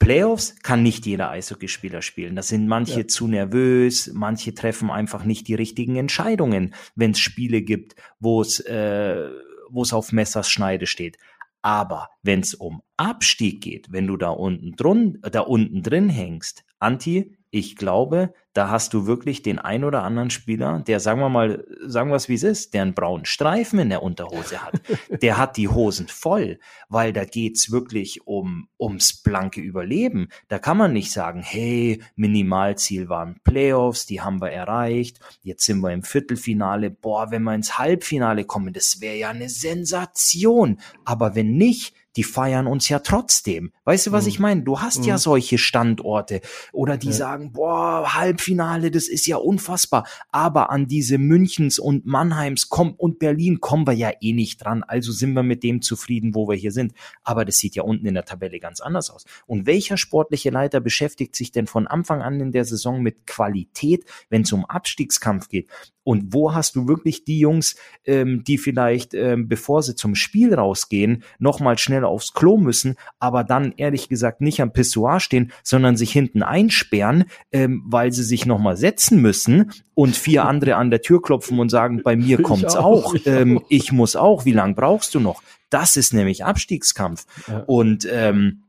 [0.00, 2.34] Playoffs kann nicht jeder Eishockeyspieler spielen.
[2.34, 3.06] Da sind manche ja.
[3.06, 8.60] zu nervös, manche treffen einfach nicht die richtigen Entscheidungen, wenn es Spiele gibt, wo es
[8.60, 9.28] äh,
[9.72, 11.18] wo es auf Messers Schneide steht.
[11.62, 16.64] Aber wenn es um Abstieg geht, wenn du da unten drin, da unten drin hängst,
[16.78, 21.28] Anti, ich glaube, da hast du wirklich den ein oder anderen Spieler, der, sagen wir
[21.28, 24.80] mal, sagen wir es wie es ist, der einen braunen Streifen in der Unterhose hat.
[25.22, 26.58] Der hat die Hosen voll,
[26.88, 30.28] weil da geht's wirklich um, ums blanke Überleben.
[30.48, 35.80] Da kann man nicht sagen, hey, Minimalziel waren Playoffs, die haben wir erreicht, jetzt sind
[35.80, 40.80] wir im Viertelfinale, boah, wenn wir ins Halbfinale kommen, das wäre ja eine Sensation.
[41.04, 43.72] Aber wenn nicht, die feiern uns ja trotzdem.
[43.84, 44.28] Weißt du, was mhm.
[44.28, 44.62] ich meine?
[44.62, 45.04] Du hast mhm.
[45.04, 46.40] ja solche Standorte
[46.72, 47.12] oder die ja.
[47.12, 50.06] sagen, boah, Halbfinale, das ist ja unfassbar.
[50.30, 54.82] Aber an diese Münchens und Mannheims kommt und Berlin kommen wir ja eh nicht dran.
[54.82, 56.92] Also sind wir mit dem zufrieden, wo wir hier sind.
[57.22, 59.24] Aber das sieht ja unten in der Tabelle ganz anders aus.
[59.46, 64.04] Und welcher sportliche Leiter beschäftigt sich denn von Anfang an in der Saison mit Qualität,
[64.28, 65.68] wenn es um Abstiegskampf geht?
[66.02, 70.54] Und wo hast du wirklich die Jungs, ähm, die vielleicht, ähm, bevor sie zum Spiel
[70.54, 75.96] rausgehen, nochmal schnell aufs Klo müssen, aber dann ehrlich gesagt nicht am Pissoir stehen, sondern
[75.96, 81.02] sich hinten einsperren, ähm, weil sie sich nochmal setzen müssen und vier andere an der
[81.02, 83.14] Tür klopfen und sagen, bei mir kommt's ich auch, auch.
[83.14, 83.66] Ich, ähm, auch.
[83.68, 85.42] ich muss auch, wie lange brauchst du noch?
[85.68, 87.26] Das ist nämlich Abstiegskampf.
[87.46, 87.64] Ja.
[87.66, 88.64] Und ähm,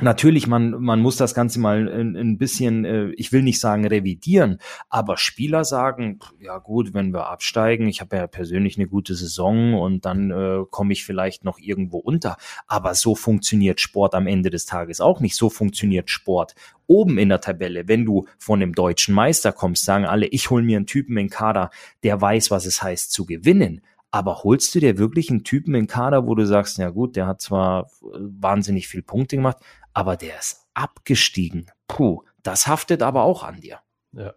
[0.00, 3.86] Natürlich, man, man muss das Ganze mal ein, ein bisschen, äh, ich will nicht sagen
[3.86, 9.14] revidieren, aber Spieler sagen, ja gut, wenn wir absteigen, ich habe ja persönlich eine gute
[9.14, 12.38] Saison und dann äh, komme ich vielleicht noch irgendwo unter.
[12.66, 15.36] Aber so funktioniert Sport am Ende des Tages auch nicht.
[15.36, 16.56] So funktioniert Sport
[16.88, 17.86] oben in der Tabelle.
[17.86, 21.30] Wenn du von dem deutschen Meister kommst, sagen alle, ich hole mir einen Typen in
[21.30, 21.70] Kader,
[22.02, 23.80] der weiß, was es heißt zu gewinnen.
[24.14, 27.26] Aber holst du dir wirklich einen Typen in Kader, wo du sagst, ja gut, der
[27.26, 29.56] hat zwar wahnsinnig viel Punkte gemacht,
[29.92, 31.66] aber der ist abgestiegen.
[31.88, 33.80] Puh, das haftet aber auch an dir.
[34.12, 34.32] Ja.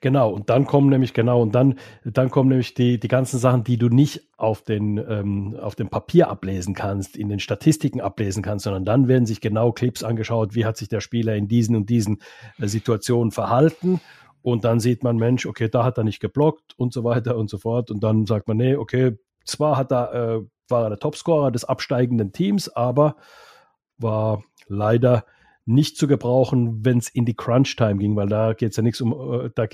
[0.00, 3.62] Genau, und dann kommen nämlich, genau, und dann, dann kommen nämlich die, die ganzen Sachen,
[3.62, 8.42] die du nicht auf, den, ähm, auf dem Papier ablesen kannst, in den Statistiken ablesen
[8.42, 11.76] kannst, sondern dann werden sich genau Clips angeschaut, wie hat sich der Spieler in diesen
[11.76, 12.22] und diesen
[12.58, 14.00] äh, Situationen verhalten
[14.42, 17.50] und dann sieht man, Mensch, okay, da hat er nicht geblockt und so weiter und
[17.50, 17.90] so fort.
[17.90, 21.64] Und dann sagt man, nee, okay, zwar hat er, äh, war er der Topscorer des
[21.64, 23.16] absteigenden Teams, aber
[23.98, 25.24] war leider
[25.66, 29.00] nicht zu gebrauchen, wenn es in die Crunch-Time ging, weil da geht es ja nichts
[29.00, 29.66] um, äh, da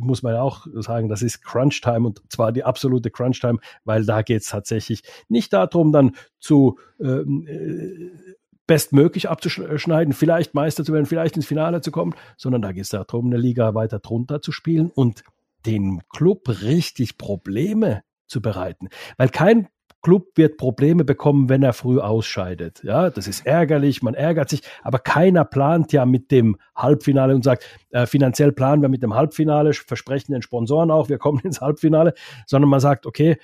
[0.00, 4.22] muss man ja auch sagen, das ist Crunch-Time und zwar die absolute Crunch-Time, weil da
[4.22, 8.34] geht es tatsächlich nicht darum, dann zu ähm, äh,
[8.66, 12.90] bestmöglich abzuschneiden, vielleicht Meister zu werden, vielleicht ins Finale zu kommen, sondern da geht es
[12.90, 15.24] darum, eine Liga weiter drunter zu spielen und
[15.66, 18.88] dem Club richtig Probleme zu bereiten.
[19.16, 19.68] Weil kein
[20.02, 22.82] Club wird Probleme bekommen, wenn er früh ausscheidet.
[22.82, 27.44] Ja, das ist ärgerlich, man ärgert sich, aber keiner plant ja mit dem Halbfinale und
[27.44, 31.60] sagt, äh, finanziell planen wir mit dem Halbfinale, versprechen den Sponsoren auch, wir kommen ins
[31.60, 32.14] Halbfinale,
[32.46, 33.38] sondern man sagt, okay,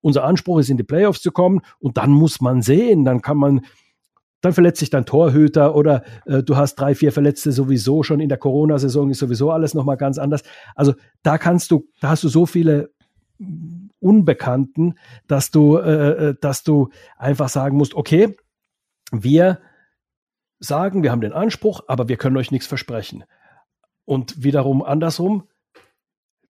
[0.00, 3.36] unser Anspruch ist in die Playoffs zu kommen und dann muss man sehen, dann kann
[3.36, 3.60] man
[4.42, 8.28] dann verletzt sich dein Torhüter oder äh, du hast drei, vier Verletzte sowieso schon in
[8.28, 10.42] der Corona-Saison, ist sowieso alles nochmal ganz anders.
[10.74, 12.92] Also da kannst du, da hast du so viele
[14.00, 14.96] Unbekannten,
[15.28, 18.36] dass du, äh, äh dass du einfach sagen musst, okay,
[19.12, 19.60] wir
[20.58, 23.24] sagen, wir haben den Anspruch, aber wir können euch nichts versprechen.
[24.04, 25.48] Und wiederum andersrum,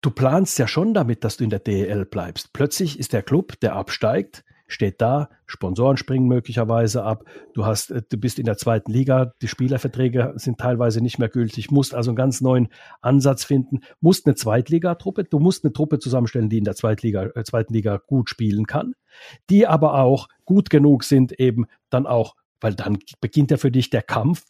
[0.00, 2.52] du planst ja schon damit, dass du in der DEL bleibst.
[2.52, 7.24] Plötzlich ist der Club, der absteigt, steht da, Sponsoren springen möglicherweise ab,
[7.54, 11.28] du hast, äh, du bist in der zweiten Liga, die Spielerverträge sind teilweise nicht mehr
[11.28, 12.68] gültig, musst also einen ganz neuen
[13.00, 17.44] Ansatz finden, musst eine Zweitligatruppe, du musst eine Truppe zusammenstellen, die in der Zweitliga, äh,
[17.44, 18.94] zweiten Liga gut spielen kann,
[19.50, 23.90] die aber auch gut genug sind, eben dann auch, weil dann beginnt ja für dich
[23.90, 24.44] der Kampf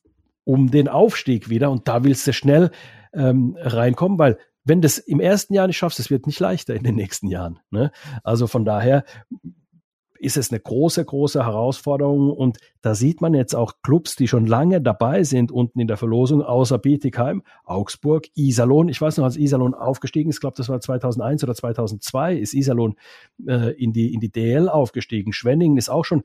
[0.44, 2.70] um den Aufstieg wieder und da willst du schnell
[3.12, 6.74] ähm, reinkommen, weil wenn du es im ersten Jahr nicht schaffst, es wird nicht leichter
[6.74, 7.60] in den nächsten Jahren.
[7.70, 7.92] Ne?
[8.24, 9.04] Also von daher
[10.18, 12.30] ist es eine große, große Herausforderung.
[12.30, 15.96] Und da sieht man jetzt auch Clubs, die schon lange dabei sind, unten in der
[15.96, 18.88] Verlosung, außer Bietigheim, Augsburg, Iserlohn.
[18.88, 22.96] Ich weiß noch, als Iserlohn aufgestiegen ist, glaube, das war 2001 oder 2002, ist Iserlohn
[23.46, 25.32] äh, in, die, in die DL aufgestiegen.
[25.32, 26.24] Schwenningen ist auch schon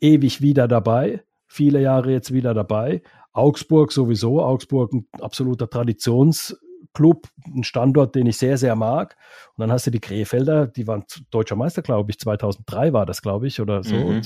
[0.00, 3.02] ewig wieder dabei, viele Jahre jetzt wieder dabei.
[3.32, 6.56] Augsburg sowieso, Augsburg ein absoluter Traditions-
[6.92, 9.16] Club, ein Standort, den ich sehr, sehr mag.
[9.56, 13.22] Und dann hast du die Krefelder, die waren deutscher Meister, glaube ich, 2003 war das,
[13.22, 14.22] glaube ich, oder so, mhm.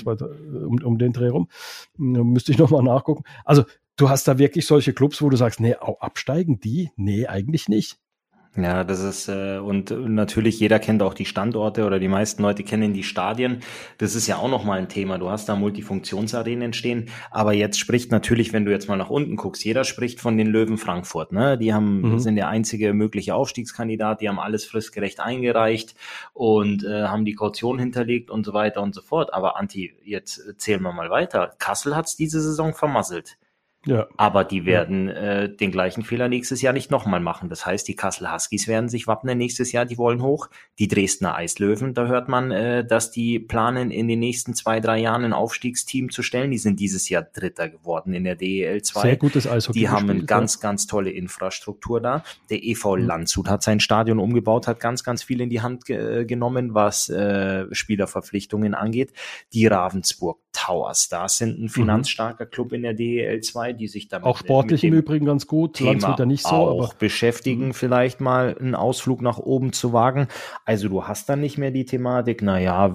[0.66, 1.48] um, um den Dreh rum.
[1.96, 3.24] Müsste ich nochmal nachgucken.
[3.44, 3.64] Also
[3.96, 6.90] du hast da wirklich solche Clubs, wo du sagst, nee, absteigen die?
[6.96, 7.98] Nee, eigentlich nicht.
[8.56, 12.64] Ja, das ist, äh, und natürlich jeder kennt auch die Standorte oder die meisten Leute
[12.64, 13.60] kennen die Stadien.
[13.98, 15.18] Das ist ja auch nochmal ein Thema.
[15.18, 17.08] Du hast da Multifunktionsarenen entstehen.
[17.30, 20.48] Aber jetzt spricht natürlich, wenn du jetzt mal nach unten guckst, jeder spricht von den
[20.48, 21.30] Löwen Frankfurt.
[21.32, 21.56] Ne?
[21.56, 22.18] Die haben, mhm.
[22.18, 24.20] sind der einzige mögliche Aufstiegskandidat.
[24.22, 25.94] Die haben alles fristgerecht eingereicht
[26.32, 29.32] und äh, haben die Kaution hinterlegt und so weiter und so fort.
[29.34, 31.54] Aber Anti, jetzt zählen wir mal weiter.
[31.58, 33.36] Kassel hat's diese Saison vermasselt.
[33.88, 34.06] Ja.
[34.18, 35.14] Aber die werden ja.
[35.14, 37.48] äh, den gleichen Fehler nächstes Jahr nicht nochmal machen.
[37.48, 40.48] Das heißt, die Kassel Huskies werden sich wappnen nächstes Jahr, die wollen hoch.
[40.78, 44.98] Die Dresdner Eislöwen, da hört man, äh, dass die planen, in den nächsten zwei, drei
[44.98, 46.50] Jahren ein Aufstiegsteam zu stellen.
[46.50, 49.00] Die sind dieses Jahr Dritter geworden in der DEL 2.
[49.00, 49.78] Sehr gutes Eishockey.
[49.78, 52.22] Die haben eine ganz, ganz tolle Infrastruktur da.
[52.50, 53.06] Der EV mhm.
[53.06, 57.08] Landshut hat sein Stadion umgebaut, hat ganz, ganz viel in die Hand ge genommen, was
[57.08, 59.12] äh, Spielerverpflichtungen angeht.
[59.52, 61.68] Die Ravensburg Towers, da sind ein mhm.
[61.68, 62.46] finanzstarker.
[62.46, 66.26] Club in der DEL 2 die sich damit auch sportlich im Übrigen ganz gut, Thema
[66.26, 67.74] nicht so, auch beschäftigen, mhm.
[67.74, 70.28] vielleicht mal einen Ausflug nach oben zu wagen.
[70.64, 72.94] Also du hast dann nicht mehr die Thematik, naja,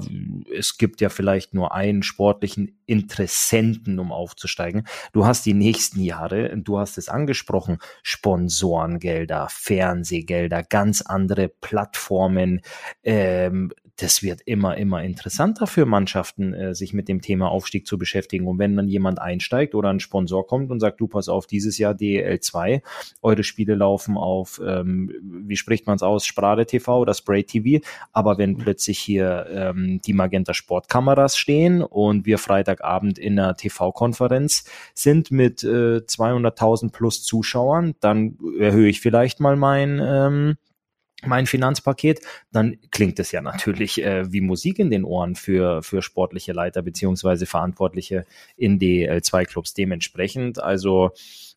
[0.56, 4.86] es gibt ja vielleicht nur einen sportlichen Interessenten, um aufzusteigen.
[5.13, 12.62] Du hast die nächsten Jahre, du hast es angesprochen, Sponsorengelder, Fernsehgelder, ganz andere Plattformen,
[13.04, 17.99] ähm, das wird immer, immer interessanter für Mannschaften, äh, sich mit dem Thema Aufstieg zu
[17.99, 18.47] beschäftigen.
[18.47, 21.77] Und wenn dann jemand einsteigt oder ein Sponsor kommt und sagt, du pass auf, dieses
[21.77, 22.82] Jahr DL 2,
[23.22, 27.86] eure Spiele laufen auf, ähm, wie spricht man es aus, Sprade TV oder Spray TV,
[28.11, 34.65] aber wenn plötzlich hier ähm, die Magenta Sportkameras stehen und wir Freitagabend in einer TV-Konferenz
[34.95, 40.57] sind mit äh, 200.000 plus Zuschauern, dann erhöhe ich vielleicht mal mein ähm,
[41.26, 42.21] mein Finanzpaket,
[42.51, 46.82] dann klingt es ja natürlich äh, wie Musik in den Ohren für, für sportliche Leiter
[46.82, 50.61] beziehungsweise Verantwortliche in DL2-Clubs dementsprechend.
[50.61, 51.11] Also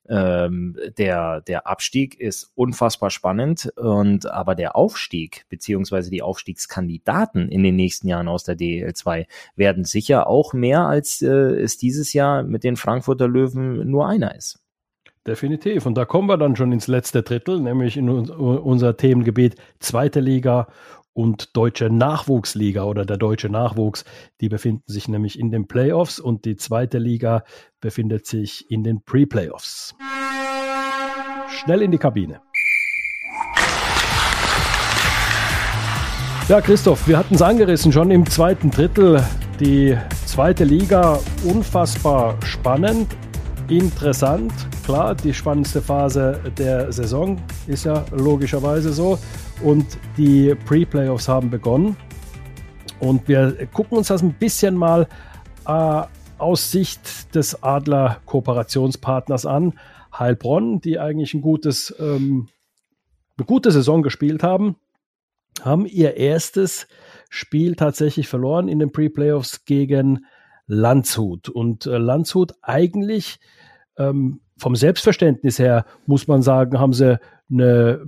[0.08, 7.62] ähm, der, der Abstieg ist unfassbar spannend und aber der Aufstieg beziehungsweise die Aufstiegskandidaten in
[7.62, 12.42] den nächsten Jahren aus der DL2 werden sicher auch mehr als äh, es dieses Jahr
[12.42, 14.60] mit den Frankfurter Löwen nur einer ist.
[15.26, 15.86] Definitiv.
[15.86, 20.68] Und da kommen wir dann schon ins letzte Drittel, nämlich in unser Themengebiet zweite Liga
[21.14, 24.04] und deutsche Nachwuchsliga oder der deutsche Nachwuchs.
[24.40, 27.42] Die befinden sich nämlich in den Playoffs und die zweite Liga
[27.80, 29.96] befindet sich in den Pre-Playoffs.
[31.48, 32.40] Schnell in die Kabine.
[36.48, 39.24] Ja, Christoph, wir hatten es angerissen schon im zweiten Drittel.
[39.58, 39.96] Die
[40.26, 43.08] zweite Liga unfassbar spannend,
[43.68, 44.52] interessant.
[44.86, 49.18] Klar, die spannendste Phase der Saison ist ja logischerweise so.
[49.64, 49.84] Und
[50.16, 51.96] die Pre-Playoffs haben begonnen.
[53.00, 55.08] Und wir gucken uns das ein bisschen mal
[55.66, 56.02] äh,
[56.38, 59.76] aus Sicht des Adler Kooperationspartners an.
[60.16, 62.46] Heilbronn, die eigentlich ein gutes, ähm,
[63.36, 64.76] eine gute Saison gespielt haben,
[65.62, 66.86] haben ihr erstes
[67.28, 70.26] Spiel tatsächlich verloren in den Pre-Playoffs gegen
[70.68, 71.48] Landshut.
[71.48, 73.40] Und äh, Landshut eigentlich
[73.98, 77.18] ähm, vom Selbstverständnis her, muss man sagen, haben sie
[77.50, 78.04] eine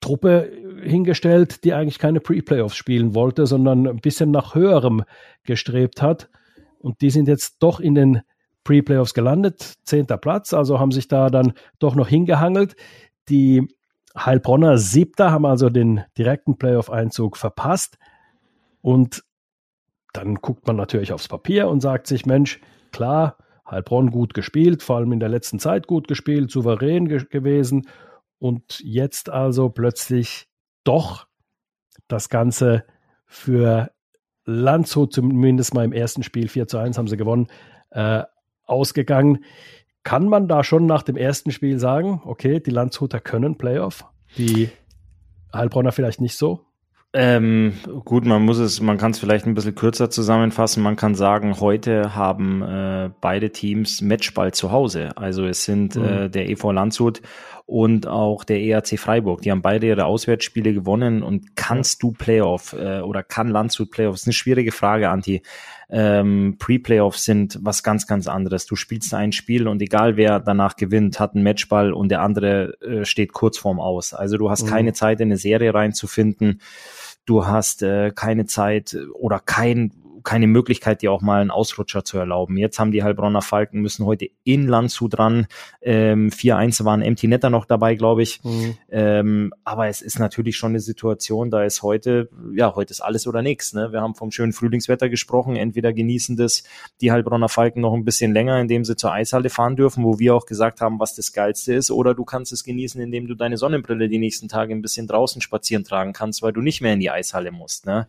[0.00, 0.50] Truppe
[0.82, 5.04] hingestellt, die eigentlich keine Pre-Playoffs spielen wollte, sondern ein bisschen nach höherem
[5.44, 6.28] gestrebt hat.
[6.78, 8.22] Und die sind jetzt doch in den
[8.64, 12.76] Pre-Playoffs gelandet, zehnter Platz, also haben sich da dann doch noch hingehangelt.
[13.28, 13.66] Die
[14.16, 17.98] Heilbronner Siebter haben also den direkten Playoff-Einzug verpasst.
[18.80, 19.24] Und
[20.12, 22.60] dann guckt man natürlich aufs Papier und sagt sich, Mensch,
[22.92, 23.36] klar,
[23.70, 27.88] Heilbronn gut gespielt, vor allem in der letzten Zeit gut gespielt, souverän ge gewesen
[28.38, 30.48] und jetzt also plötzlich
[30.84, 31.26] doch
[32.08, 32.84] das Ganze
[33.26, 33.90] für
[34.44, 37.48] Landshut, zumindest mal im ersten Spiel 4 zu 1 haben sie gewonnen,
[37.90, 38.22] äh,
[38.64, 39.44] ausgegangen.
[40.04, 44.04] Kann man da schon nach dem ersten Spiel sagen, okay, die Landshuter können Playoff,
[44.38, 44.70] die
[45.52, 46.64] Heilbronner vielleicht nicht so?
[47.12, 47.72] Ähm,
[48.04, 50.82] gut, man muss es, man kann es vielleicht ein bisschen kürzer zusammenfassen.
[50.82, 55.16] Man kann sagen, heute haben äh, beide Teams Matchball zu Hause.
[55.16, 56.04] Also es sind mhm.
[56.04, 57.22] äh, der EV Landshut
[57.64, 59.40] und auch der ERC Freiburg.
[59.42, 64.14] Die haben beide ihre Auswärtsspiele gewonnen und kannst du Playoff äh, oder kann Landshut Playoff?
[64.14, 65.42] Das ist eine schwierige Frage, Anti.
[65.88, 68.66] Ähm, Pre-Playoffs sind was ganz, ganz anderes.
[68.66, 72.80] Du spielst ein Spiel und egal wer danach gewinnt, hat einen Matchball und der andere
[72.80, 74.12] äh, steht kurz vorm Aus.
[74.12, 74.68] Also du hast mhm.
[74.68, 76.60] keine Zeit, in eine Serie reinzufinden.
[77.24, 79.92] Du hast äh, keine Zeit oder kein
[80.26, 82.56] keine Möglichkeit, dir auch mal einen Ausrutscher zu erlauben.
[82.56, 85.46] Jetzt haben die Heilbronner Falken, müssen heute in Landshut dran.
[85.80, 88.42] Ähm, 4-1 waren Empty Netter noch dabei, glaube ich.
[88.42, 88.76] Mhm.
[88.90, 93.28] Ähm, aber es ist natürlich schon eine Situation, da ist heute, ja, heute ist alles
[93.28, 93.72] oder nichts.
[93.72, 93.92] Ne?
[93.92, 95.54] Wir haben vom schönen Frühlingswetter gesprochen.
[95.54, 96.64] Entweder genießen das
[97.00, 100.34] die Heilbronner Falken noch ein bisschen länger, indem sie zur Eishalle fahren dürfen, wo wir
[100.34, 103.58] auch gesagt haben, was das Geilste ist, oder du kannst es genießen, indem du deine
[103.58, 107.00] Sonnenbrille die nächsten Tage ein bisschen draußen spazieren tragen kannst, weil du nicht mehr in
[107.00, 107.86] die Eishalle musst.
[107.86, 108.08] Ne?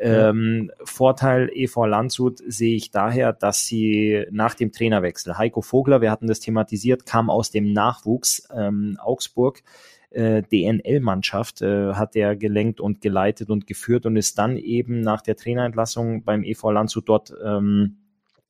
[0.00, 0.30] Ja.
[0.30, 6.10] Ähm, Vorteil EV Landshut sehe ich daher, dass sie nach dem Trainerwechsel, Heiko Vogler, wir
[6.10, 9.62] hatten das thematisiert, kam aus dem Nachwuchs ähm, Augsburg,
[10.10, 15.20] äh, DNL-Mannschaft äh, hat er gelenkt und geleitet und geführt und ist dann eben nach
[15.20, 17.98] der Trainerentlassung beim EV Landshut dort ähm,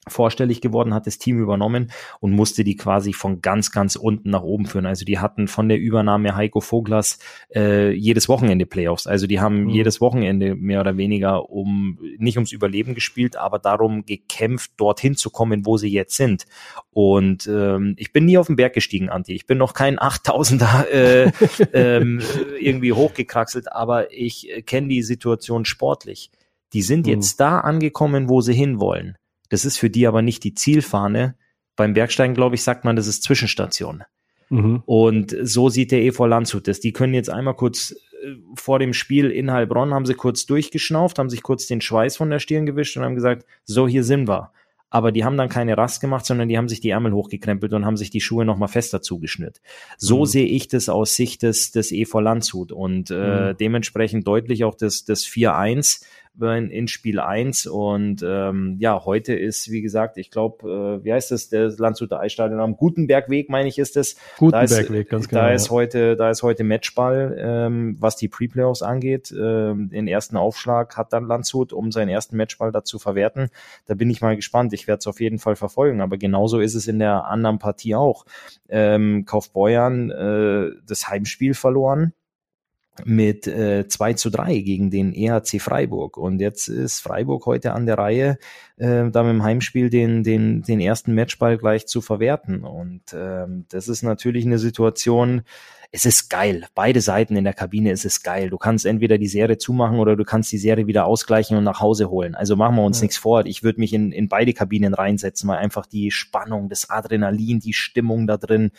[0.08, 1.90] vorstellig geworden, hat das Team übernommen
[2.20, 4.86] und musste die quasi von ganz, ganz unten nach oben führen.
[4.86, 7.18] Also die hatten von der Übernahme Heiko Voglers
[7.54, 9.06] äh, jedes Wochenende Playoffs.
[9.06, 9.70] Also die haben mhm.
[9.70, 15.30] jedes Wochenende mehr oder weniger um nicht ums Überleben gespielt, aber darum gekämpft, dorthin zu
[15.30, 16.46] kommen, wo sie jetzt sind.
[16.92, 19.32] Und ähm, ich bin nie auf den Berg gestiegen, Anti.
[19.32, 21.32] Ich bin noch kein 8000er äh,
[21.72, 22.22] ähm,
[22.60, 26.30] irgendwie hochgekraxelt, aber ich kenne die Situation sportlich.
[26.72, 27.12] Die sind mhm.
[27.12, 29.16] jetzt da angekommen, wo sie hinwollen
[29.48, 31.36] das ist für die aber nicht die Zielfahne.
[31.76, 34.04] Beim Bergsteigen, glaube ich, sagt man, das ist Zwischenstation.
[34.48, 34.82] Mhm.
[34.86, 36.80] Und so sieht der EV Landshut das.
[36.80, 41.18] Die können jetzt einmal kurz äh, vor dem Spiel in Heilbronn haben sie kurz durchgeschnauft,
[41.18, 44.28] haben sich kurz den Schweiß von der Stirn gewischt und haben gesagt, so hier sind
[44.28, 44.52] wir.
[44.88, 47.84] aber die haben dann keine Rast gemacht, sondern die haben sich die Ärmel hochgekrempelt und
[47.84, 49.60] haben sich die Schuhe nochmal fester zugeschnürt.
[49.98, 50.26] So mhm.
[50.26, 53.56] sehe ich das aus Sicht des, des EV Landshut und äh, mhm.
[53.58, 56.02] dementsprechend deutlich auch das, das 4-1
[56.40, 61.30] in Spiel 1 und ähm, ja, heute ist, wie gesagt, ich glaube, äh, wie heißt
[61.30, 64.16] das, der Landshuter Eisstadion am Gutenbergweg, meine ich, ist es.
[64.38, 65.42] Gutenbergweg, ganz genau.
[65.42, 69.32] Da ist heute, da ist heute Matchball, ähm, was die Pre-Playoffs angeht.
[69.36, 73.48] Ähm, den ersten Aufschlag hat dann Landshut, um seinen ersten Matchball dazu verwerten.
[73.86, 74.72] Da bin ich mal gespannt.
[74.72, 77.94] Ich werde es auf jeden Fall verfolgen, aber genauso ist es in der anderen Partie
[77.94, 78.26] auch.
[78.68, 82.12] Ähm, Kaufbeuern äh, das Heimspiel verloren
[83.04, 86.16] mit äh, 2 zu 3 gegen den EHC Freiburg.
[86.16, 88.38] Und jetzt ist Freiburg heute an der Reihe,
[88.76, 92.64] äh, da mit dem Heimspiel den, den, den ersten Matchball gleich zu verwerten.
[92.64, 95.42] Und ähm, das ist natürlich eine Situation,
[95.96, 96.66] es ist geil.
[96.74, 98.50] Beide Seiten in der Kabine ist es geil.
[98.50, 101.80] Du kannst entweder die Serie zumachen oder du kannst die Serie wieder ausgleichen und nach
[101.80, 102.34] Hause holen.
[102.34, 103.04] Also machen wir uns ja.
[103.04, 103.46] nichts vor.
[103.46, 107.72] Ich würde mich in, in beide Kabinen reinsetzen, weil einfach die Spannung, das Adrenalin, die
[107.72, 108.72] Stimmung da drin.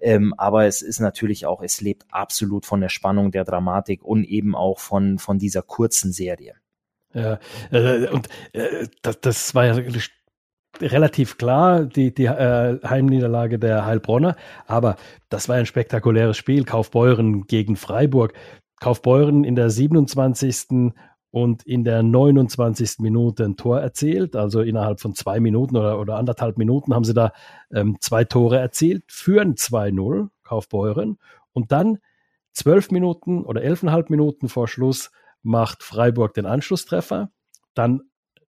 [0.00, 4.24] Ähm, aber es ist natürlich auch, es lebt absolut von der Spannung, der Dramatik und
[4.24, 6.54] eben auch von, von dieser kurzen Serie.
[7.12, 7.38] Ja,
[7.70, 9.74] äh, und äh, das, das war ja
[10.80, 14.36] relativ klar, die, die äh, Heimniederlage der Heilbronner.
[14.66, 14.96] Aber
[15.28, 16.64] das war ein spektakuläres Spiel.
[16.64, 18.32] Kaufbeuren gegen Freiburg.
[18.80, 20.92] Kaufbeuren in der 27.
[21.30, 22.98] und in der 29.
[22.98, 24.34] Minute ein Tor erzielt.
[24.34, 27.32] Also innerhalb von zwei Minuten oder, oder anderthalb Minuten haben sie da
[27.72, 31.18] ähm, zwei Tore erzielt, führen 2-0 Kaufbeuren.
[31.52, 31.98] Und dann
[32.52, 35.10] zwölf Minuten oder elfeinhalb Minuten vor Schluss
[35.42, 37.30] macht Freiburg den Anschlusstreffer.
[37.74, 38.02] Dann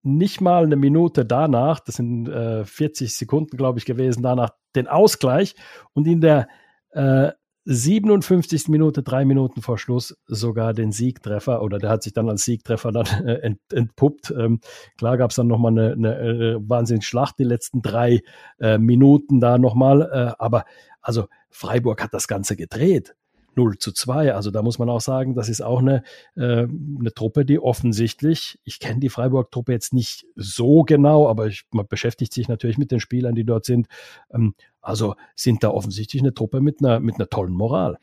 [0.04, 4.88] nicht mal eine Minute danach, das sind äh, 40 Sekunden, glaube ich, gewesen, danach den
[4.88, 5.56] Ausgleich
[5.94, 6.48] und in der
[6.92, 7.32] äh,
[7.66, 8.68] 57.
[8.68, 12.92] Minute, drei Minuten vor Schluss, sogar den Siegtreffer oder der hat sich dann als Siegtreffer
[12.92, 14.32] dann äh, ent, entpuppt.
[14.38, 14.60] Ähm,
[14.98, 18.22] klar gab es dann nochmal eine, eine, äh, Wahnsinnsschlacht, die letzten drei
[18.60, 20.66] äh, Minuten da nochmal, äh, aber
[21.02, 23.16] also Freiburg hat das Ganze gedreht.
[23.56, 24.34] 0 zu 2.
[24.34, 26.04] Also da muss man auch sagen, das ist auch eine,
[26.36, 31.66] äh, eine Truppe, die offensichtlich, ich kenne die Freiburg-Truppe jetzt nicht so genau, aber ich,
[31.72, 33.88] man beschäftigt sich natürlich mit den Spielern, die dort sind.
[34.34, 37.98] Ähm, also sind da offensichtlich eine Truppe mit einer, mit einer tollen Moral.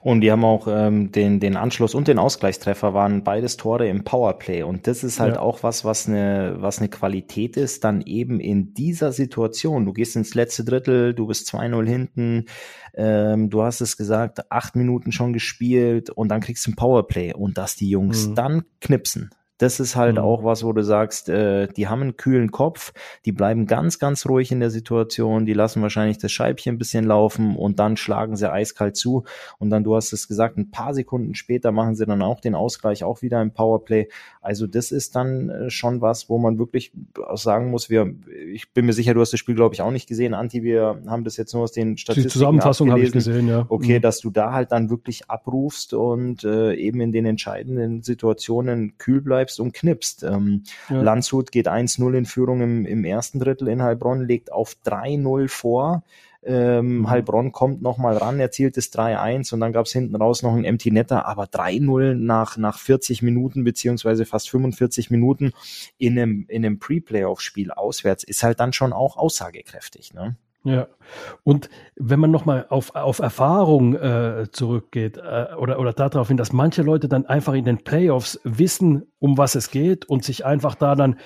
[0.00, 4.04] Und die haben auch ähm, den, den Anschluss und den Ausgleichstreffer waren beides Tore im
[4.04, 4.64] Powerplay.
[4.64, 5.40] Und das ist halt ja.
[5.40, 9.86] auch was, was eine, was eine Qualität ist, dann eben in dieser Situation.
[9.86, 12.46] Du gehst ins letzte Drittel, du bist 2-0 hinten,
[12.94, 17.32] ähm, du hast es gesagt, acht Minuten schon gespielt und dann kriegst du ein Powerplay.
[17.32, 18.34] Und dass die Jungs mhm.
[18.34, 20.22] dann knipsen, das ist halt mhm.
[20.22, 22.92] auch was, wo du sagst, äh, die haben einen kühlen Kopf,
[23.24, 27.04] die bleiben ganz, ganz ruhig in der Situation, die lassen wahrscheinlich das Scheibchen ein bisschen
[27.04, 29.24] laufen und dann schlagen sie eiskalt zu
[29.58, 32.54] und dann, du hast es gesagt, ein paar Sekunden später machen sie dann auch den
[32.54, 34.08] Ausgleich, auch wieder im Powerplay.
[34.40, 36.92] Also das ist dann äh, schon was, wo man wirklich
[37.34, 38.12] sagen muss, wir,
[38.52, 41.00] ich bin mir sicher, du hast das Spiel, glaube ich, auch nicht gesehen, Anti, wir
[41.06, 43.66] haben das jetzt nur aus den Statistiken Die Zusammenfassung habe ich gesehen, ja.
[43.68, 44.02] Okay, mhm.
[44.02, 49.20] dass du da halt dann wirklich abrufst und äh, eben in den entscheidenden Situationen kühl
[49.20, 50.22] bleibst bleibst und knippst.
[50.22, 51.00] Ähm, ja.
[51.00, 56.02] Landshut geht 1-0 in Führung im, im ersten Drittel in Heilbronn, legt auf 3-0 vor.
[56.46, 57.10] Ähm, mhm.
[57.10, 60.64] Heilbronn kommt nochmal ran, erzielt das 3-1 und dann gab es hinten raus noch ein
[60.64, 65.52] Empty Netter, aber 3-0 nach, nach 40 Minuten beziehungsweise fast 45 Minuten
[65.96, 70.12] in einem, in einem Pre-Playoff-Spiel auswärts ist halt dann schon auch aussagekräftig.
[70.12, 70.36] Ne?
[70.66, 70.88] Ja,
[71.42, 76.54] und wenn man nochmal auf, auf Erfahrung äh, zurückgeht äh, oder, oder darauf hin, dass
[76.54, 80.74] manche Leute dann einfach in den Playoffs wissen, um was es geht und sich einfach
[80.74, 81.16] da dann,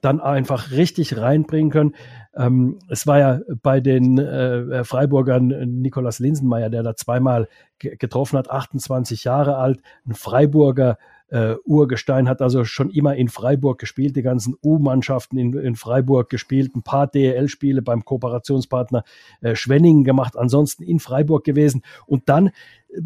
[0.00, 1.94] dann einfach richtig reinbringen können.
[2.34, 8.50] Ähm, es war ja bei den äh, Freiburgern Nikolaus Linsenmeier, der da zweimal getroffen hat,
[8.50, 10.98] 28 Jahre alt, ein Freiburger
[11.30, 16.30] äh, Urgestein hat also schon immer in Freiburg gespielt, die ganzen U-Mannschaften in, in, Freiburg
[16.30, 19.04] gespielt, ein paar DEL-Spiele beim Kooperationspartner
[19.40, 23.00] äh, Schwenningen gemacht, ansonsten in Freiburg gewesen und dann äh,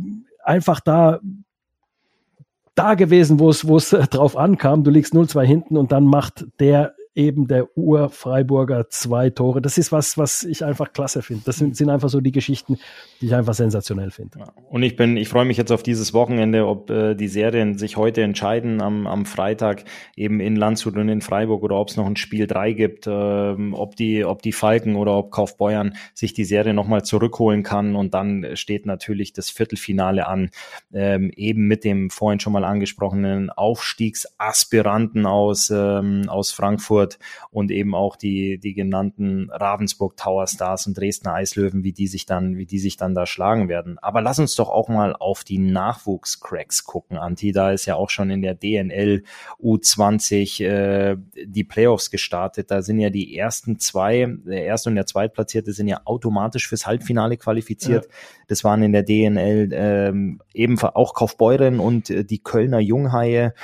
[0.44, 1.20] einfach da
[2.74, 4.82] da gewesen, wo es wo es drauf ankam.
[4.82, 9.60] Du liegst 0-2 hinten und dann macht der eben der Ur-Freiburger zwei Tore.
[9.60, 11.42] Das ist was, was ich einfach klasse finde.
[11.44, 12.78] Das sind, sind, einfach so die Geschichten,
[13.20, 14.38] die ich einfach sensationell finde.
[14.70, 17.98] Und ich bin, ich freue mich jetzt auf dieses Wochenende, ob äh, die Serien sich
[17.98, 19.84] heute entscheiden am, am Freitag
[20.16, 23.10] eben in Landshut und in Freiburg oder ob es noch ein Spiel 3 gibt, äh,
[23.10, 28.14] ob die, ob die Falken oder ob Kaufbeuern sich die Serie nochmal zurückholen kann und
[28.14, 30.50] dann steht natürlich das Viertelfinale an,
[30.94, 37.18] ähm, eben mit dem vorhin schon mal angesprochenen Aufstiegsaspiranten aus, ähm, aus Frankfurt Frankfurt
[37.50, 42.26] und eben auch die, die genannten Ravensburg Tower Stars und Dresdner Eislöwen, wie die sich
[42.26, 43.98] dann, wie die sich dann da schlagen werden.
[44.00, 47.52] Aber lass uns doch auch mal auf die Nachwuchscracks gucken, Anti.
[47.52, 49.24] Da ist ja auch schon in der DNL
[49.62, 52.70] U20 äh, die Playoffs gestartet.
[52.70, 56.86] Da sind ja die ersten zwei, der erste und der zweitplatzierte sind ja automatisch fürs
[56.86, 58.06] Halbfinale qualifiziert.
[58.06, 58.10] Ja.
[58.48, 63.54] Das waren in der DNL ähm, ebenfalls auch Kaufbeuren und äh, die Kölner Junghaie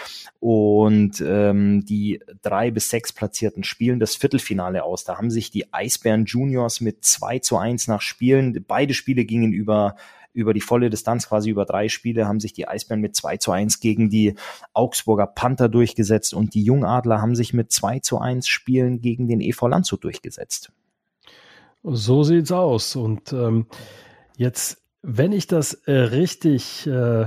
[0.41, 5.05] und ähm, die drei bis sechs Platzierten spielen das Viertelfinale aus.
[5.05, 9.53] Da haben sich die Eisbären Juniors mit zwei zu eins nach Spielen, beide Spiele gingen
[9.53, 9.97] über
[10.33, 13.51] über die volle Distanz, quasi über drei Spiele, haben sich die Eisbären mit 2 zu
[13.51, 14.35] 1 gegen die
[14.73, 19.41] Augsburger Panther durchgesetzt und die Jungadler haben sich mit 2 zu 1 Spielen gegen den
[19.41, 20.71] EV Landshut durchgesetzt.
[21.83, 22.95] So sieht's aus.
[22.95, 23.67] Und ähm,
[24.37, 27.27] jetzt, wenn ich das äh, richtig äh,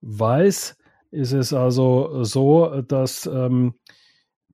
[0.00, 0.76] weiß,
[1.12, 3.74] ist es also so, dass ähm,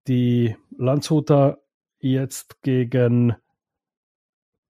[0.09, 1.59] die Landshuter
[1.99, 3.35] jetzt gegen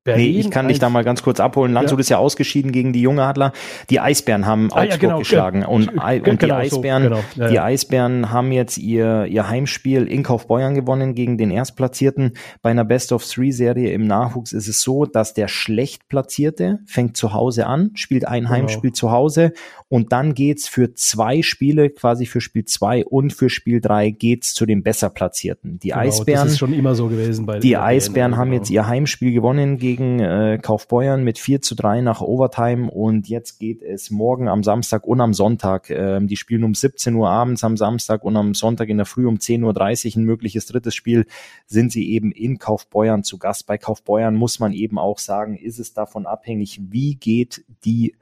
[0.09, 1.73] Berlin nee, ich kann dich da mal ganz kurz abholen.
[1.73, 2.01] Landshut ja.
[2.01, 3.53] ist ja ausgeschieden gegen die Jungadler.
[3.91, 5.65] Die Eisbären haben ah, Augsburg ja, genau, geschlagen.
[5.65, 7.23] Und, und die genau, Eisbären, so, genau.
[7.37, 12.33] ja, die Eisbären haben jetzt ihr, ihr Heimspiel in Kaufbeuern gewonnen gegen den Erstplatzierten.
[12.63, 16.81] Bei einer Best of Three Serie im Nachwuchs ist es so, dass der schlecht Platzierte
[16.87, 18.55] fängt zu Hause an, spielt ein genau.
[18.55, 19.53] Heimspiel zu Hause
[19.89, 24.55] und dann geht's für zwei Spiele, quasi für Spiel zwei und für Spiel drei geht's
[24.55, 25.79] zu den besser Platzierten.
[25.79, 26.45] Die genau, Eisbären.
[26.45, 29.98] Das ist schon immer so gewesen bei Die Eisbären haben jetzt ihr Heimspiel gewonnen gegen
[29.99, 34.63] gegen äh, Kaufbeuern mit 4 zu 3 nach Overtime und jetzt geht es morgen am
[34.63, 35.91] Samstag und am Sonntag.
[35.91, 39.27] Ähm, die spielen um 17 Uhr abends am Samstag und am Sonntag in der Früh
[39.27, 41.27] um 10.30 Uhr ein mögliches drittes Spiel
[41.67, 43.67] sind sie eben in Kaufbeuern zu Gast.
[43.67, 48.15] Bei Kaufbeuern muss man eben auch sagen, ist es davon abhängig, wie geht die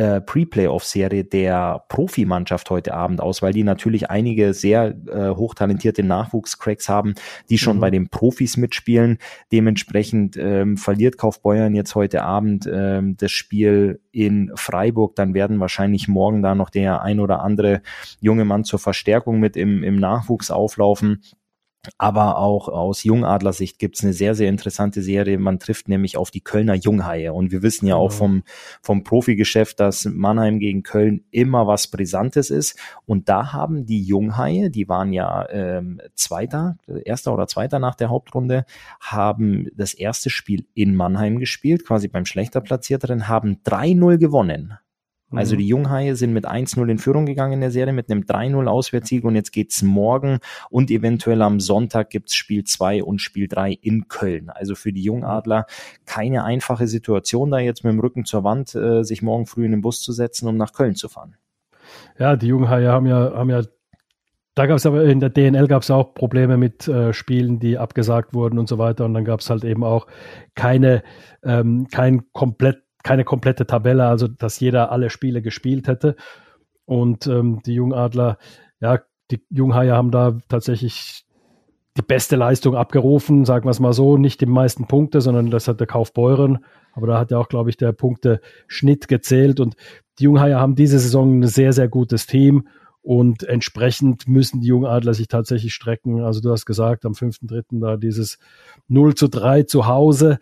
[0.00, 6.88] äh, Pre-Playoff-Serie der Profimannschaft heute Abend aus, weil die natürlich einige sehr äh, hochtalentierte Nachwuchscracks
[6.88, 7.14] haben,
[7.50, 7.80] die schon mhm.
[7.80, 9.18] bei den Profis mitspielen.
[9.52, 15.16] Dementsprechend ähm, verliert Kaufbeuern jetzt heute Abend ähm, das Spiel in Freiburg.
[15.16, 17.82] Dann werden wahrscheinlich morgen da noch der ein oder andere
[18.20, 21.20] junge Mann zur Verstärkung mit im, im Nachwuchs auflaufen.
[21.96, 25.38] Aber auch aus Jungadler-Sicht gibt's eine sehr, sehr interessante Serie.
[25.38, 27.32] Man trifft nämlich auf die Kölner Junghaie.
[27.32, 28.42] Und wir wissen ja auch vom,
[28.82, 32.78] vom Profigeschäft, dass Mannheim gegen Köln immer was Brisantes ist.
[33.06, 38.10] Und da haben die Junghaie, die waren ja ähm, Zweiter, Erster oder Zweiter nach der
[38.10, 38.66] Hauptrunde,
[39.00, 44.78] haben das erste Spiel in Mannheim gespielt, quasi beim schlechter Platzierteren, haben 3-0 gewonnen.
[45.32, 45.70] Also die mhm.
[45.70, 49.36] Junghaie sind mit 1-0 in Führung gegangen in der Serie, mit einem 3-0 Auswärtssieg und
[49.36, 50.38] jetzt geht's morgen
[50.70, 54.50] und eventuell am Sonntag gibt's Spiel 2 und Spiel 3 in Köln.
[54.50, 55.66] Also für die Jungadler
[56.04, 59.70] keine einfache Situation, da jetzt mit dem Rücken zur Wand äh, sich morgen früh in
[59.70, 61.36] den Bus zu setzen, um nach Köln zu fahren.
[62.18, 63.62] Ja, die Junghaie haben ja, haben ja
[64.56, 67.78] da gab es aber in der DNL gab es auch Probleme mit äh, Spielen, die
[67.78, 69.04] abgesagt wurden und so weiter.
[69.04, 70.06] Und dann gab es halt eben auch
[70.54, 71.02] keine,
[71.44, 76.16] ähm, kein komplett keine komplette Tabelle, also dass jeder alle Spiele gespielt hätte.
[76.84, 78.38] Und ähm, die Jungadler,
[78.80, 81.24] ja, die Junghaie haben da tatsächlich
[81.96, 85.68] die beste Leistung abgerufen, sagen wir es mal so, nicht die meisten Punkte, sondern das
[85.68, 89.74] hat der Kaufbeuren, aber da hat ja auch, glaube ich, der Punkteschnitt gezählt und
[90.18, 92.68] die Junghaie haben diese Saison ein sehr, sehr gutes Team
[93.02, 96.20] und entsprechend müssen die Jungadler sich tatsächlich strecken.
[96.20, 97.80] Also du hast gesagt, am 5.3.
[97.80, 98.38] da dieses
[98.88, 100.38] 0 zu 3 zu Hause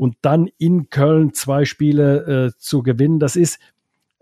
[0.00, 3.58] und dann in Köln zwei Spiele äh, zu gewinnen, das ist,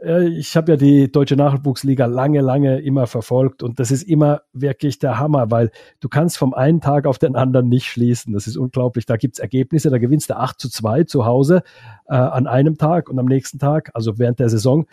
[0.02, 4.42] äh, ich habe ja die deutsche Nachwuchsliga lange, lange immer verfolgt und das ist immer
[4.52, 5.70] wirklich der Hammer, weil
[6.00, 8.32] du kannst vom einen Tag auf den anderen nicht schließen.
[8.32, 9.06] Das ist unglaublich.
[9.06, 11.62] Da gibt's Ergebnisse, da gewinnst du 8 zu 2 zu Hause
[12.08, 14.84] äh, an einem Tag und am nächsten Tag, also während der Saison,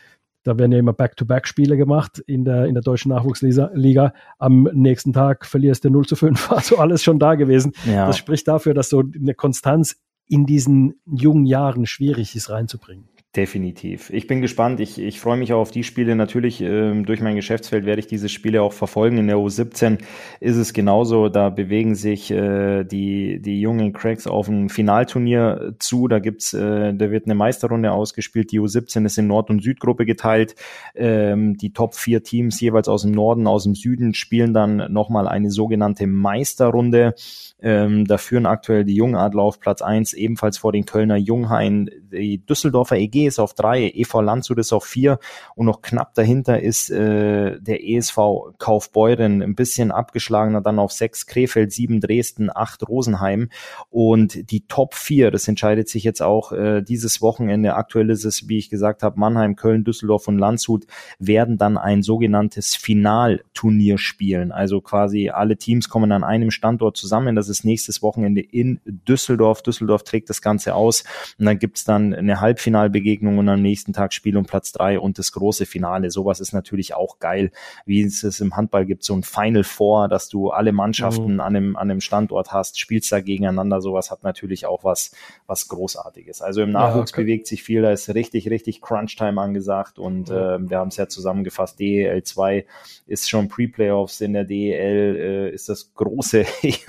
[0.43, 4.13] da werden ja immer Back-to-Back-Spiele gemacht in der, in der deutschen Nachwuchsliga.
[4.37, 6.51] Am nächsten Tag verlierst du 0 zu 5.
[6.55, 7.73] Also alles schon da gewesen.
[7.87, 8.05] Ja.
[8.05, 13.07] Das spricht dafür, dass so eine Konstanz in diesen jungen Jahren schwierig ist reinzubringen.
[13.35, 14.11] Definitiv.
[14.11, 14.79] Ich bin gespannt.
[14.79, 16.15] Ich, ich freue mich auch auf die Spiele.
[16.15, 19.17] Natürlich, ähm, durch mein Geschäftsfeld werde ich diese Spiele auch verfolgen.
[19.17, 19.97] In der U17
[20.39, 21.27] ist es genauso.
[21.27, 26.07] Da bewegen sich äh, die, die jungen Cracks auf ein Finalturnier zu.
[26.07, 28.53] Da gibt's, äh, da wird eine Meisterrunde ausgespielt.
[28.53, 30.55] Die U17 ist in Nord- und Südgruppe geteilt.
[30.95, 35.27] Ähm, die Top vier Teams jeweils aus dem Norden, aus dem Süden spielen dann nochmal
[35.27, 37.15] eine sogenannte Meisterrunde.
[37.61, 42.37] Ähm, da führen aktuell die Jungadler auf Platz eins ebenfalls vor den Kölner Junghain, die
[42.37, 45.19] Düsseldorfer EG ist auf drei, EV Landshut ist auf vier
[45.55, 48.17] und noch knapp dahinter ist äh, der ESV
[48.57, 53.49] Kaufbeuren ein bisschen abgeschlagener dann auf sechs, Krefeld sieben, Dresden acht, Rosenheim
[53.89, 57.75] und die Top vier, das entscheidet sich jetzt auch äh, dieses Wochenende.
[57.75, 60.85] Aktuell ist es, wie ich gesagt habe, Mannheim, Köln, Düsseldorf und Landshut
[61.19, 64.51] werden dann ein sogenanntes Finalturnier spielen.
[64.51, 67.35] Also quasi alle Teams kommen an einem Standort zusammen.
[67.35, 69.61] Das ist nächstes Wochenende in Düsseldorf.
[69.61, 71.03] Düsseldorf trägt das Ganze aus
[71.39, 75.19] und dann gibt's dann eine Halbfinalbegegnung und am nächsten Tag Spiel um Platz drei und
[75.19, 76.09] das große Finale.
[76.09, 77.51] Sowas ist natürlich auch geil,
[77.85, 81.39] wie es es im Handball gibt, so ein Final Four, dass du alle Mannschaften mhm.
[81.39, 83.81] an, einem, an einem Standort hast, spielst da gegeneinander.
[83.81, 85.11] Sowas hat natürlich auch was,
[85.45, 86.41] was Großartiges.
[86.41, 87.23] Also im Nachwuchs ja, okay.
[87.23, 90.35] bewegt sich viel, da ist richtig, richtig Crunch-Time angesagt und mhm.
[90.35, 92.65] äh, wir haben es ja zusammengefasst, DEL 2
[93.05, 96.85] ist schon Pre-Playoffs in der DEL, äh, ist das große, ich,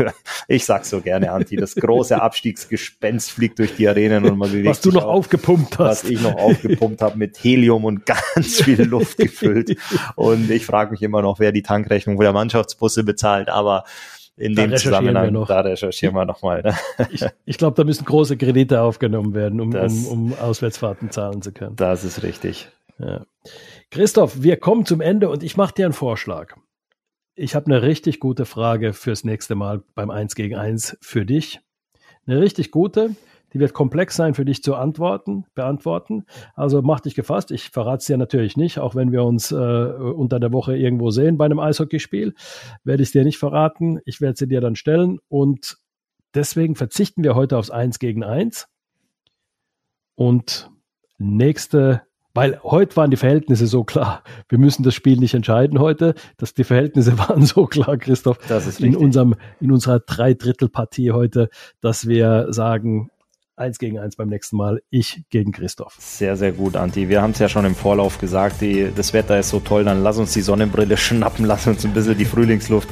[0.48, 4.68] ich sag's so gerne, Anti, das große Abstiegsgespenst fliegt durch die Arenen und man bewegt
[4.68, 6.05] Was du noch auf, aufgepumpt hast.
[6.08, 9.76] Ich noch aufgepumpt habe mit Helium und ganz viel Luft gefüllt.
[10.14, 13.84] Und ich frage mich immer noch, wer die Tankrechnung der Mannschaftsbusse bezahlt, aber
[14.36, 16.62] in da dem Zusammenhang, da recherchieren wir nochmal.
[16.62, 16.74] Ne?
[17.10, 21.40] Ich, ich glaube, da müssen große Kredite aufgenommen werden, um, das, um, um Auswärtsfahrten zahlen
[21.40, 21.76] zu können.
[21.76, 22.68] Das ist richtig.
[22.98, 23.24] Ja.
[23.90, 26.54] Christoph, wir kommen zum Ende und ich mache dir einen Vorschlag.
[27.34, 31.60] Ich habe eine richtig gute Frage fürs nächste Mal beim 1 gegen 1 für dich.
[32.26, 33.10] Eine richtig gute.
[33.56, 36.26] Die wird komplex sein für dich zu antworten, beantworten.
[36.56, 37.50] Also mach dich gefasst.
[37.50, 41.10] Ich verrate es dir natürlich nicht, auch wenn wir uns äh, unter der Woche irgendwo
[41.10, 42.34] sehen bei einem Eishockeyspiel,
[42.84, 43.98] werde ich es dir nicht verraten.
[44.04, 45.78] Ich werde sie dir dann stellen und
[46.34, 48.68] deswegen verzichten wir heute aufs Eins gegen Eins.
[50.16, 50.70] Und
[51.16, 52.02] nächste
[52.34, 54.22] weil heute waren die Verhältnisse so klar.
[54.50, 56.14] Wir müssen das Spiel nicht entscheiden heute.
[56.36, 61.48] Dass die Verhältnisse waren so klar, Christoph, das ist in unserem, in unserer Dreidrittelpartie heute,
[61.80, 63.10] dass wir sagen,
[63.56, 64.82] eins gegen eins beim nächsten Mal.
[64.90, 65.96] Ich gegen Christoph.
[65.98, 67.08] Sehr, sehr gut, Anti.
[67.08, 70.02] Wir haben es ja schon im Vorlauf gesagt, die, das Wetter ist so toll, dann
[70.02, 72.88] lass uns die Sonnenbrille schnappen, lass uns ein bisschen die Frühlingsluft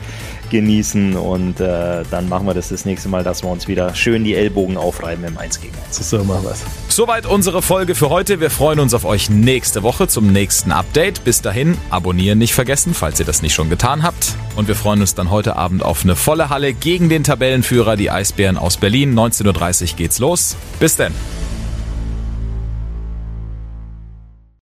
[0.54, 4.22] genießen und äh, dann machen wir das das nächste Mal, dass wir uns wieder schön
[4.22, 6.08] die Ellbogen aufreiben im 1 gegen 1.
[6.08, 6.62] So machen wir es.
[6.88, 8.40] Soweit unsere Folge für heute.
[8.40, 11.24] Wir freuen uns auf euch nächste Woche zum nächsten Update.
[11.24, 14.36] Bis dahin, abonnieren nicht vergessen, falls ihr das nicht schon getan habt.
[14.54, 18.12] Und wir freuen uns dann heute Abend auf eine volle Halle gegen den Tabellenführer, die
[18.12, 19.18] Eisbären aus Berlin.
[19.18, 20.56] 19.30 Uhr geht's los.
[20.78, 21.12] Bis denn.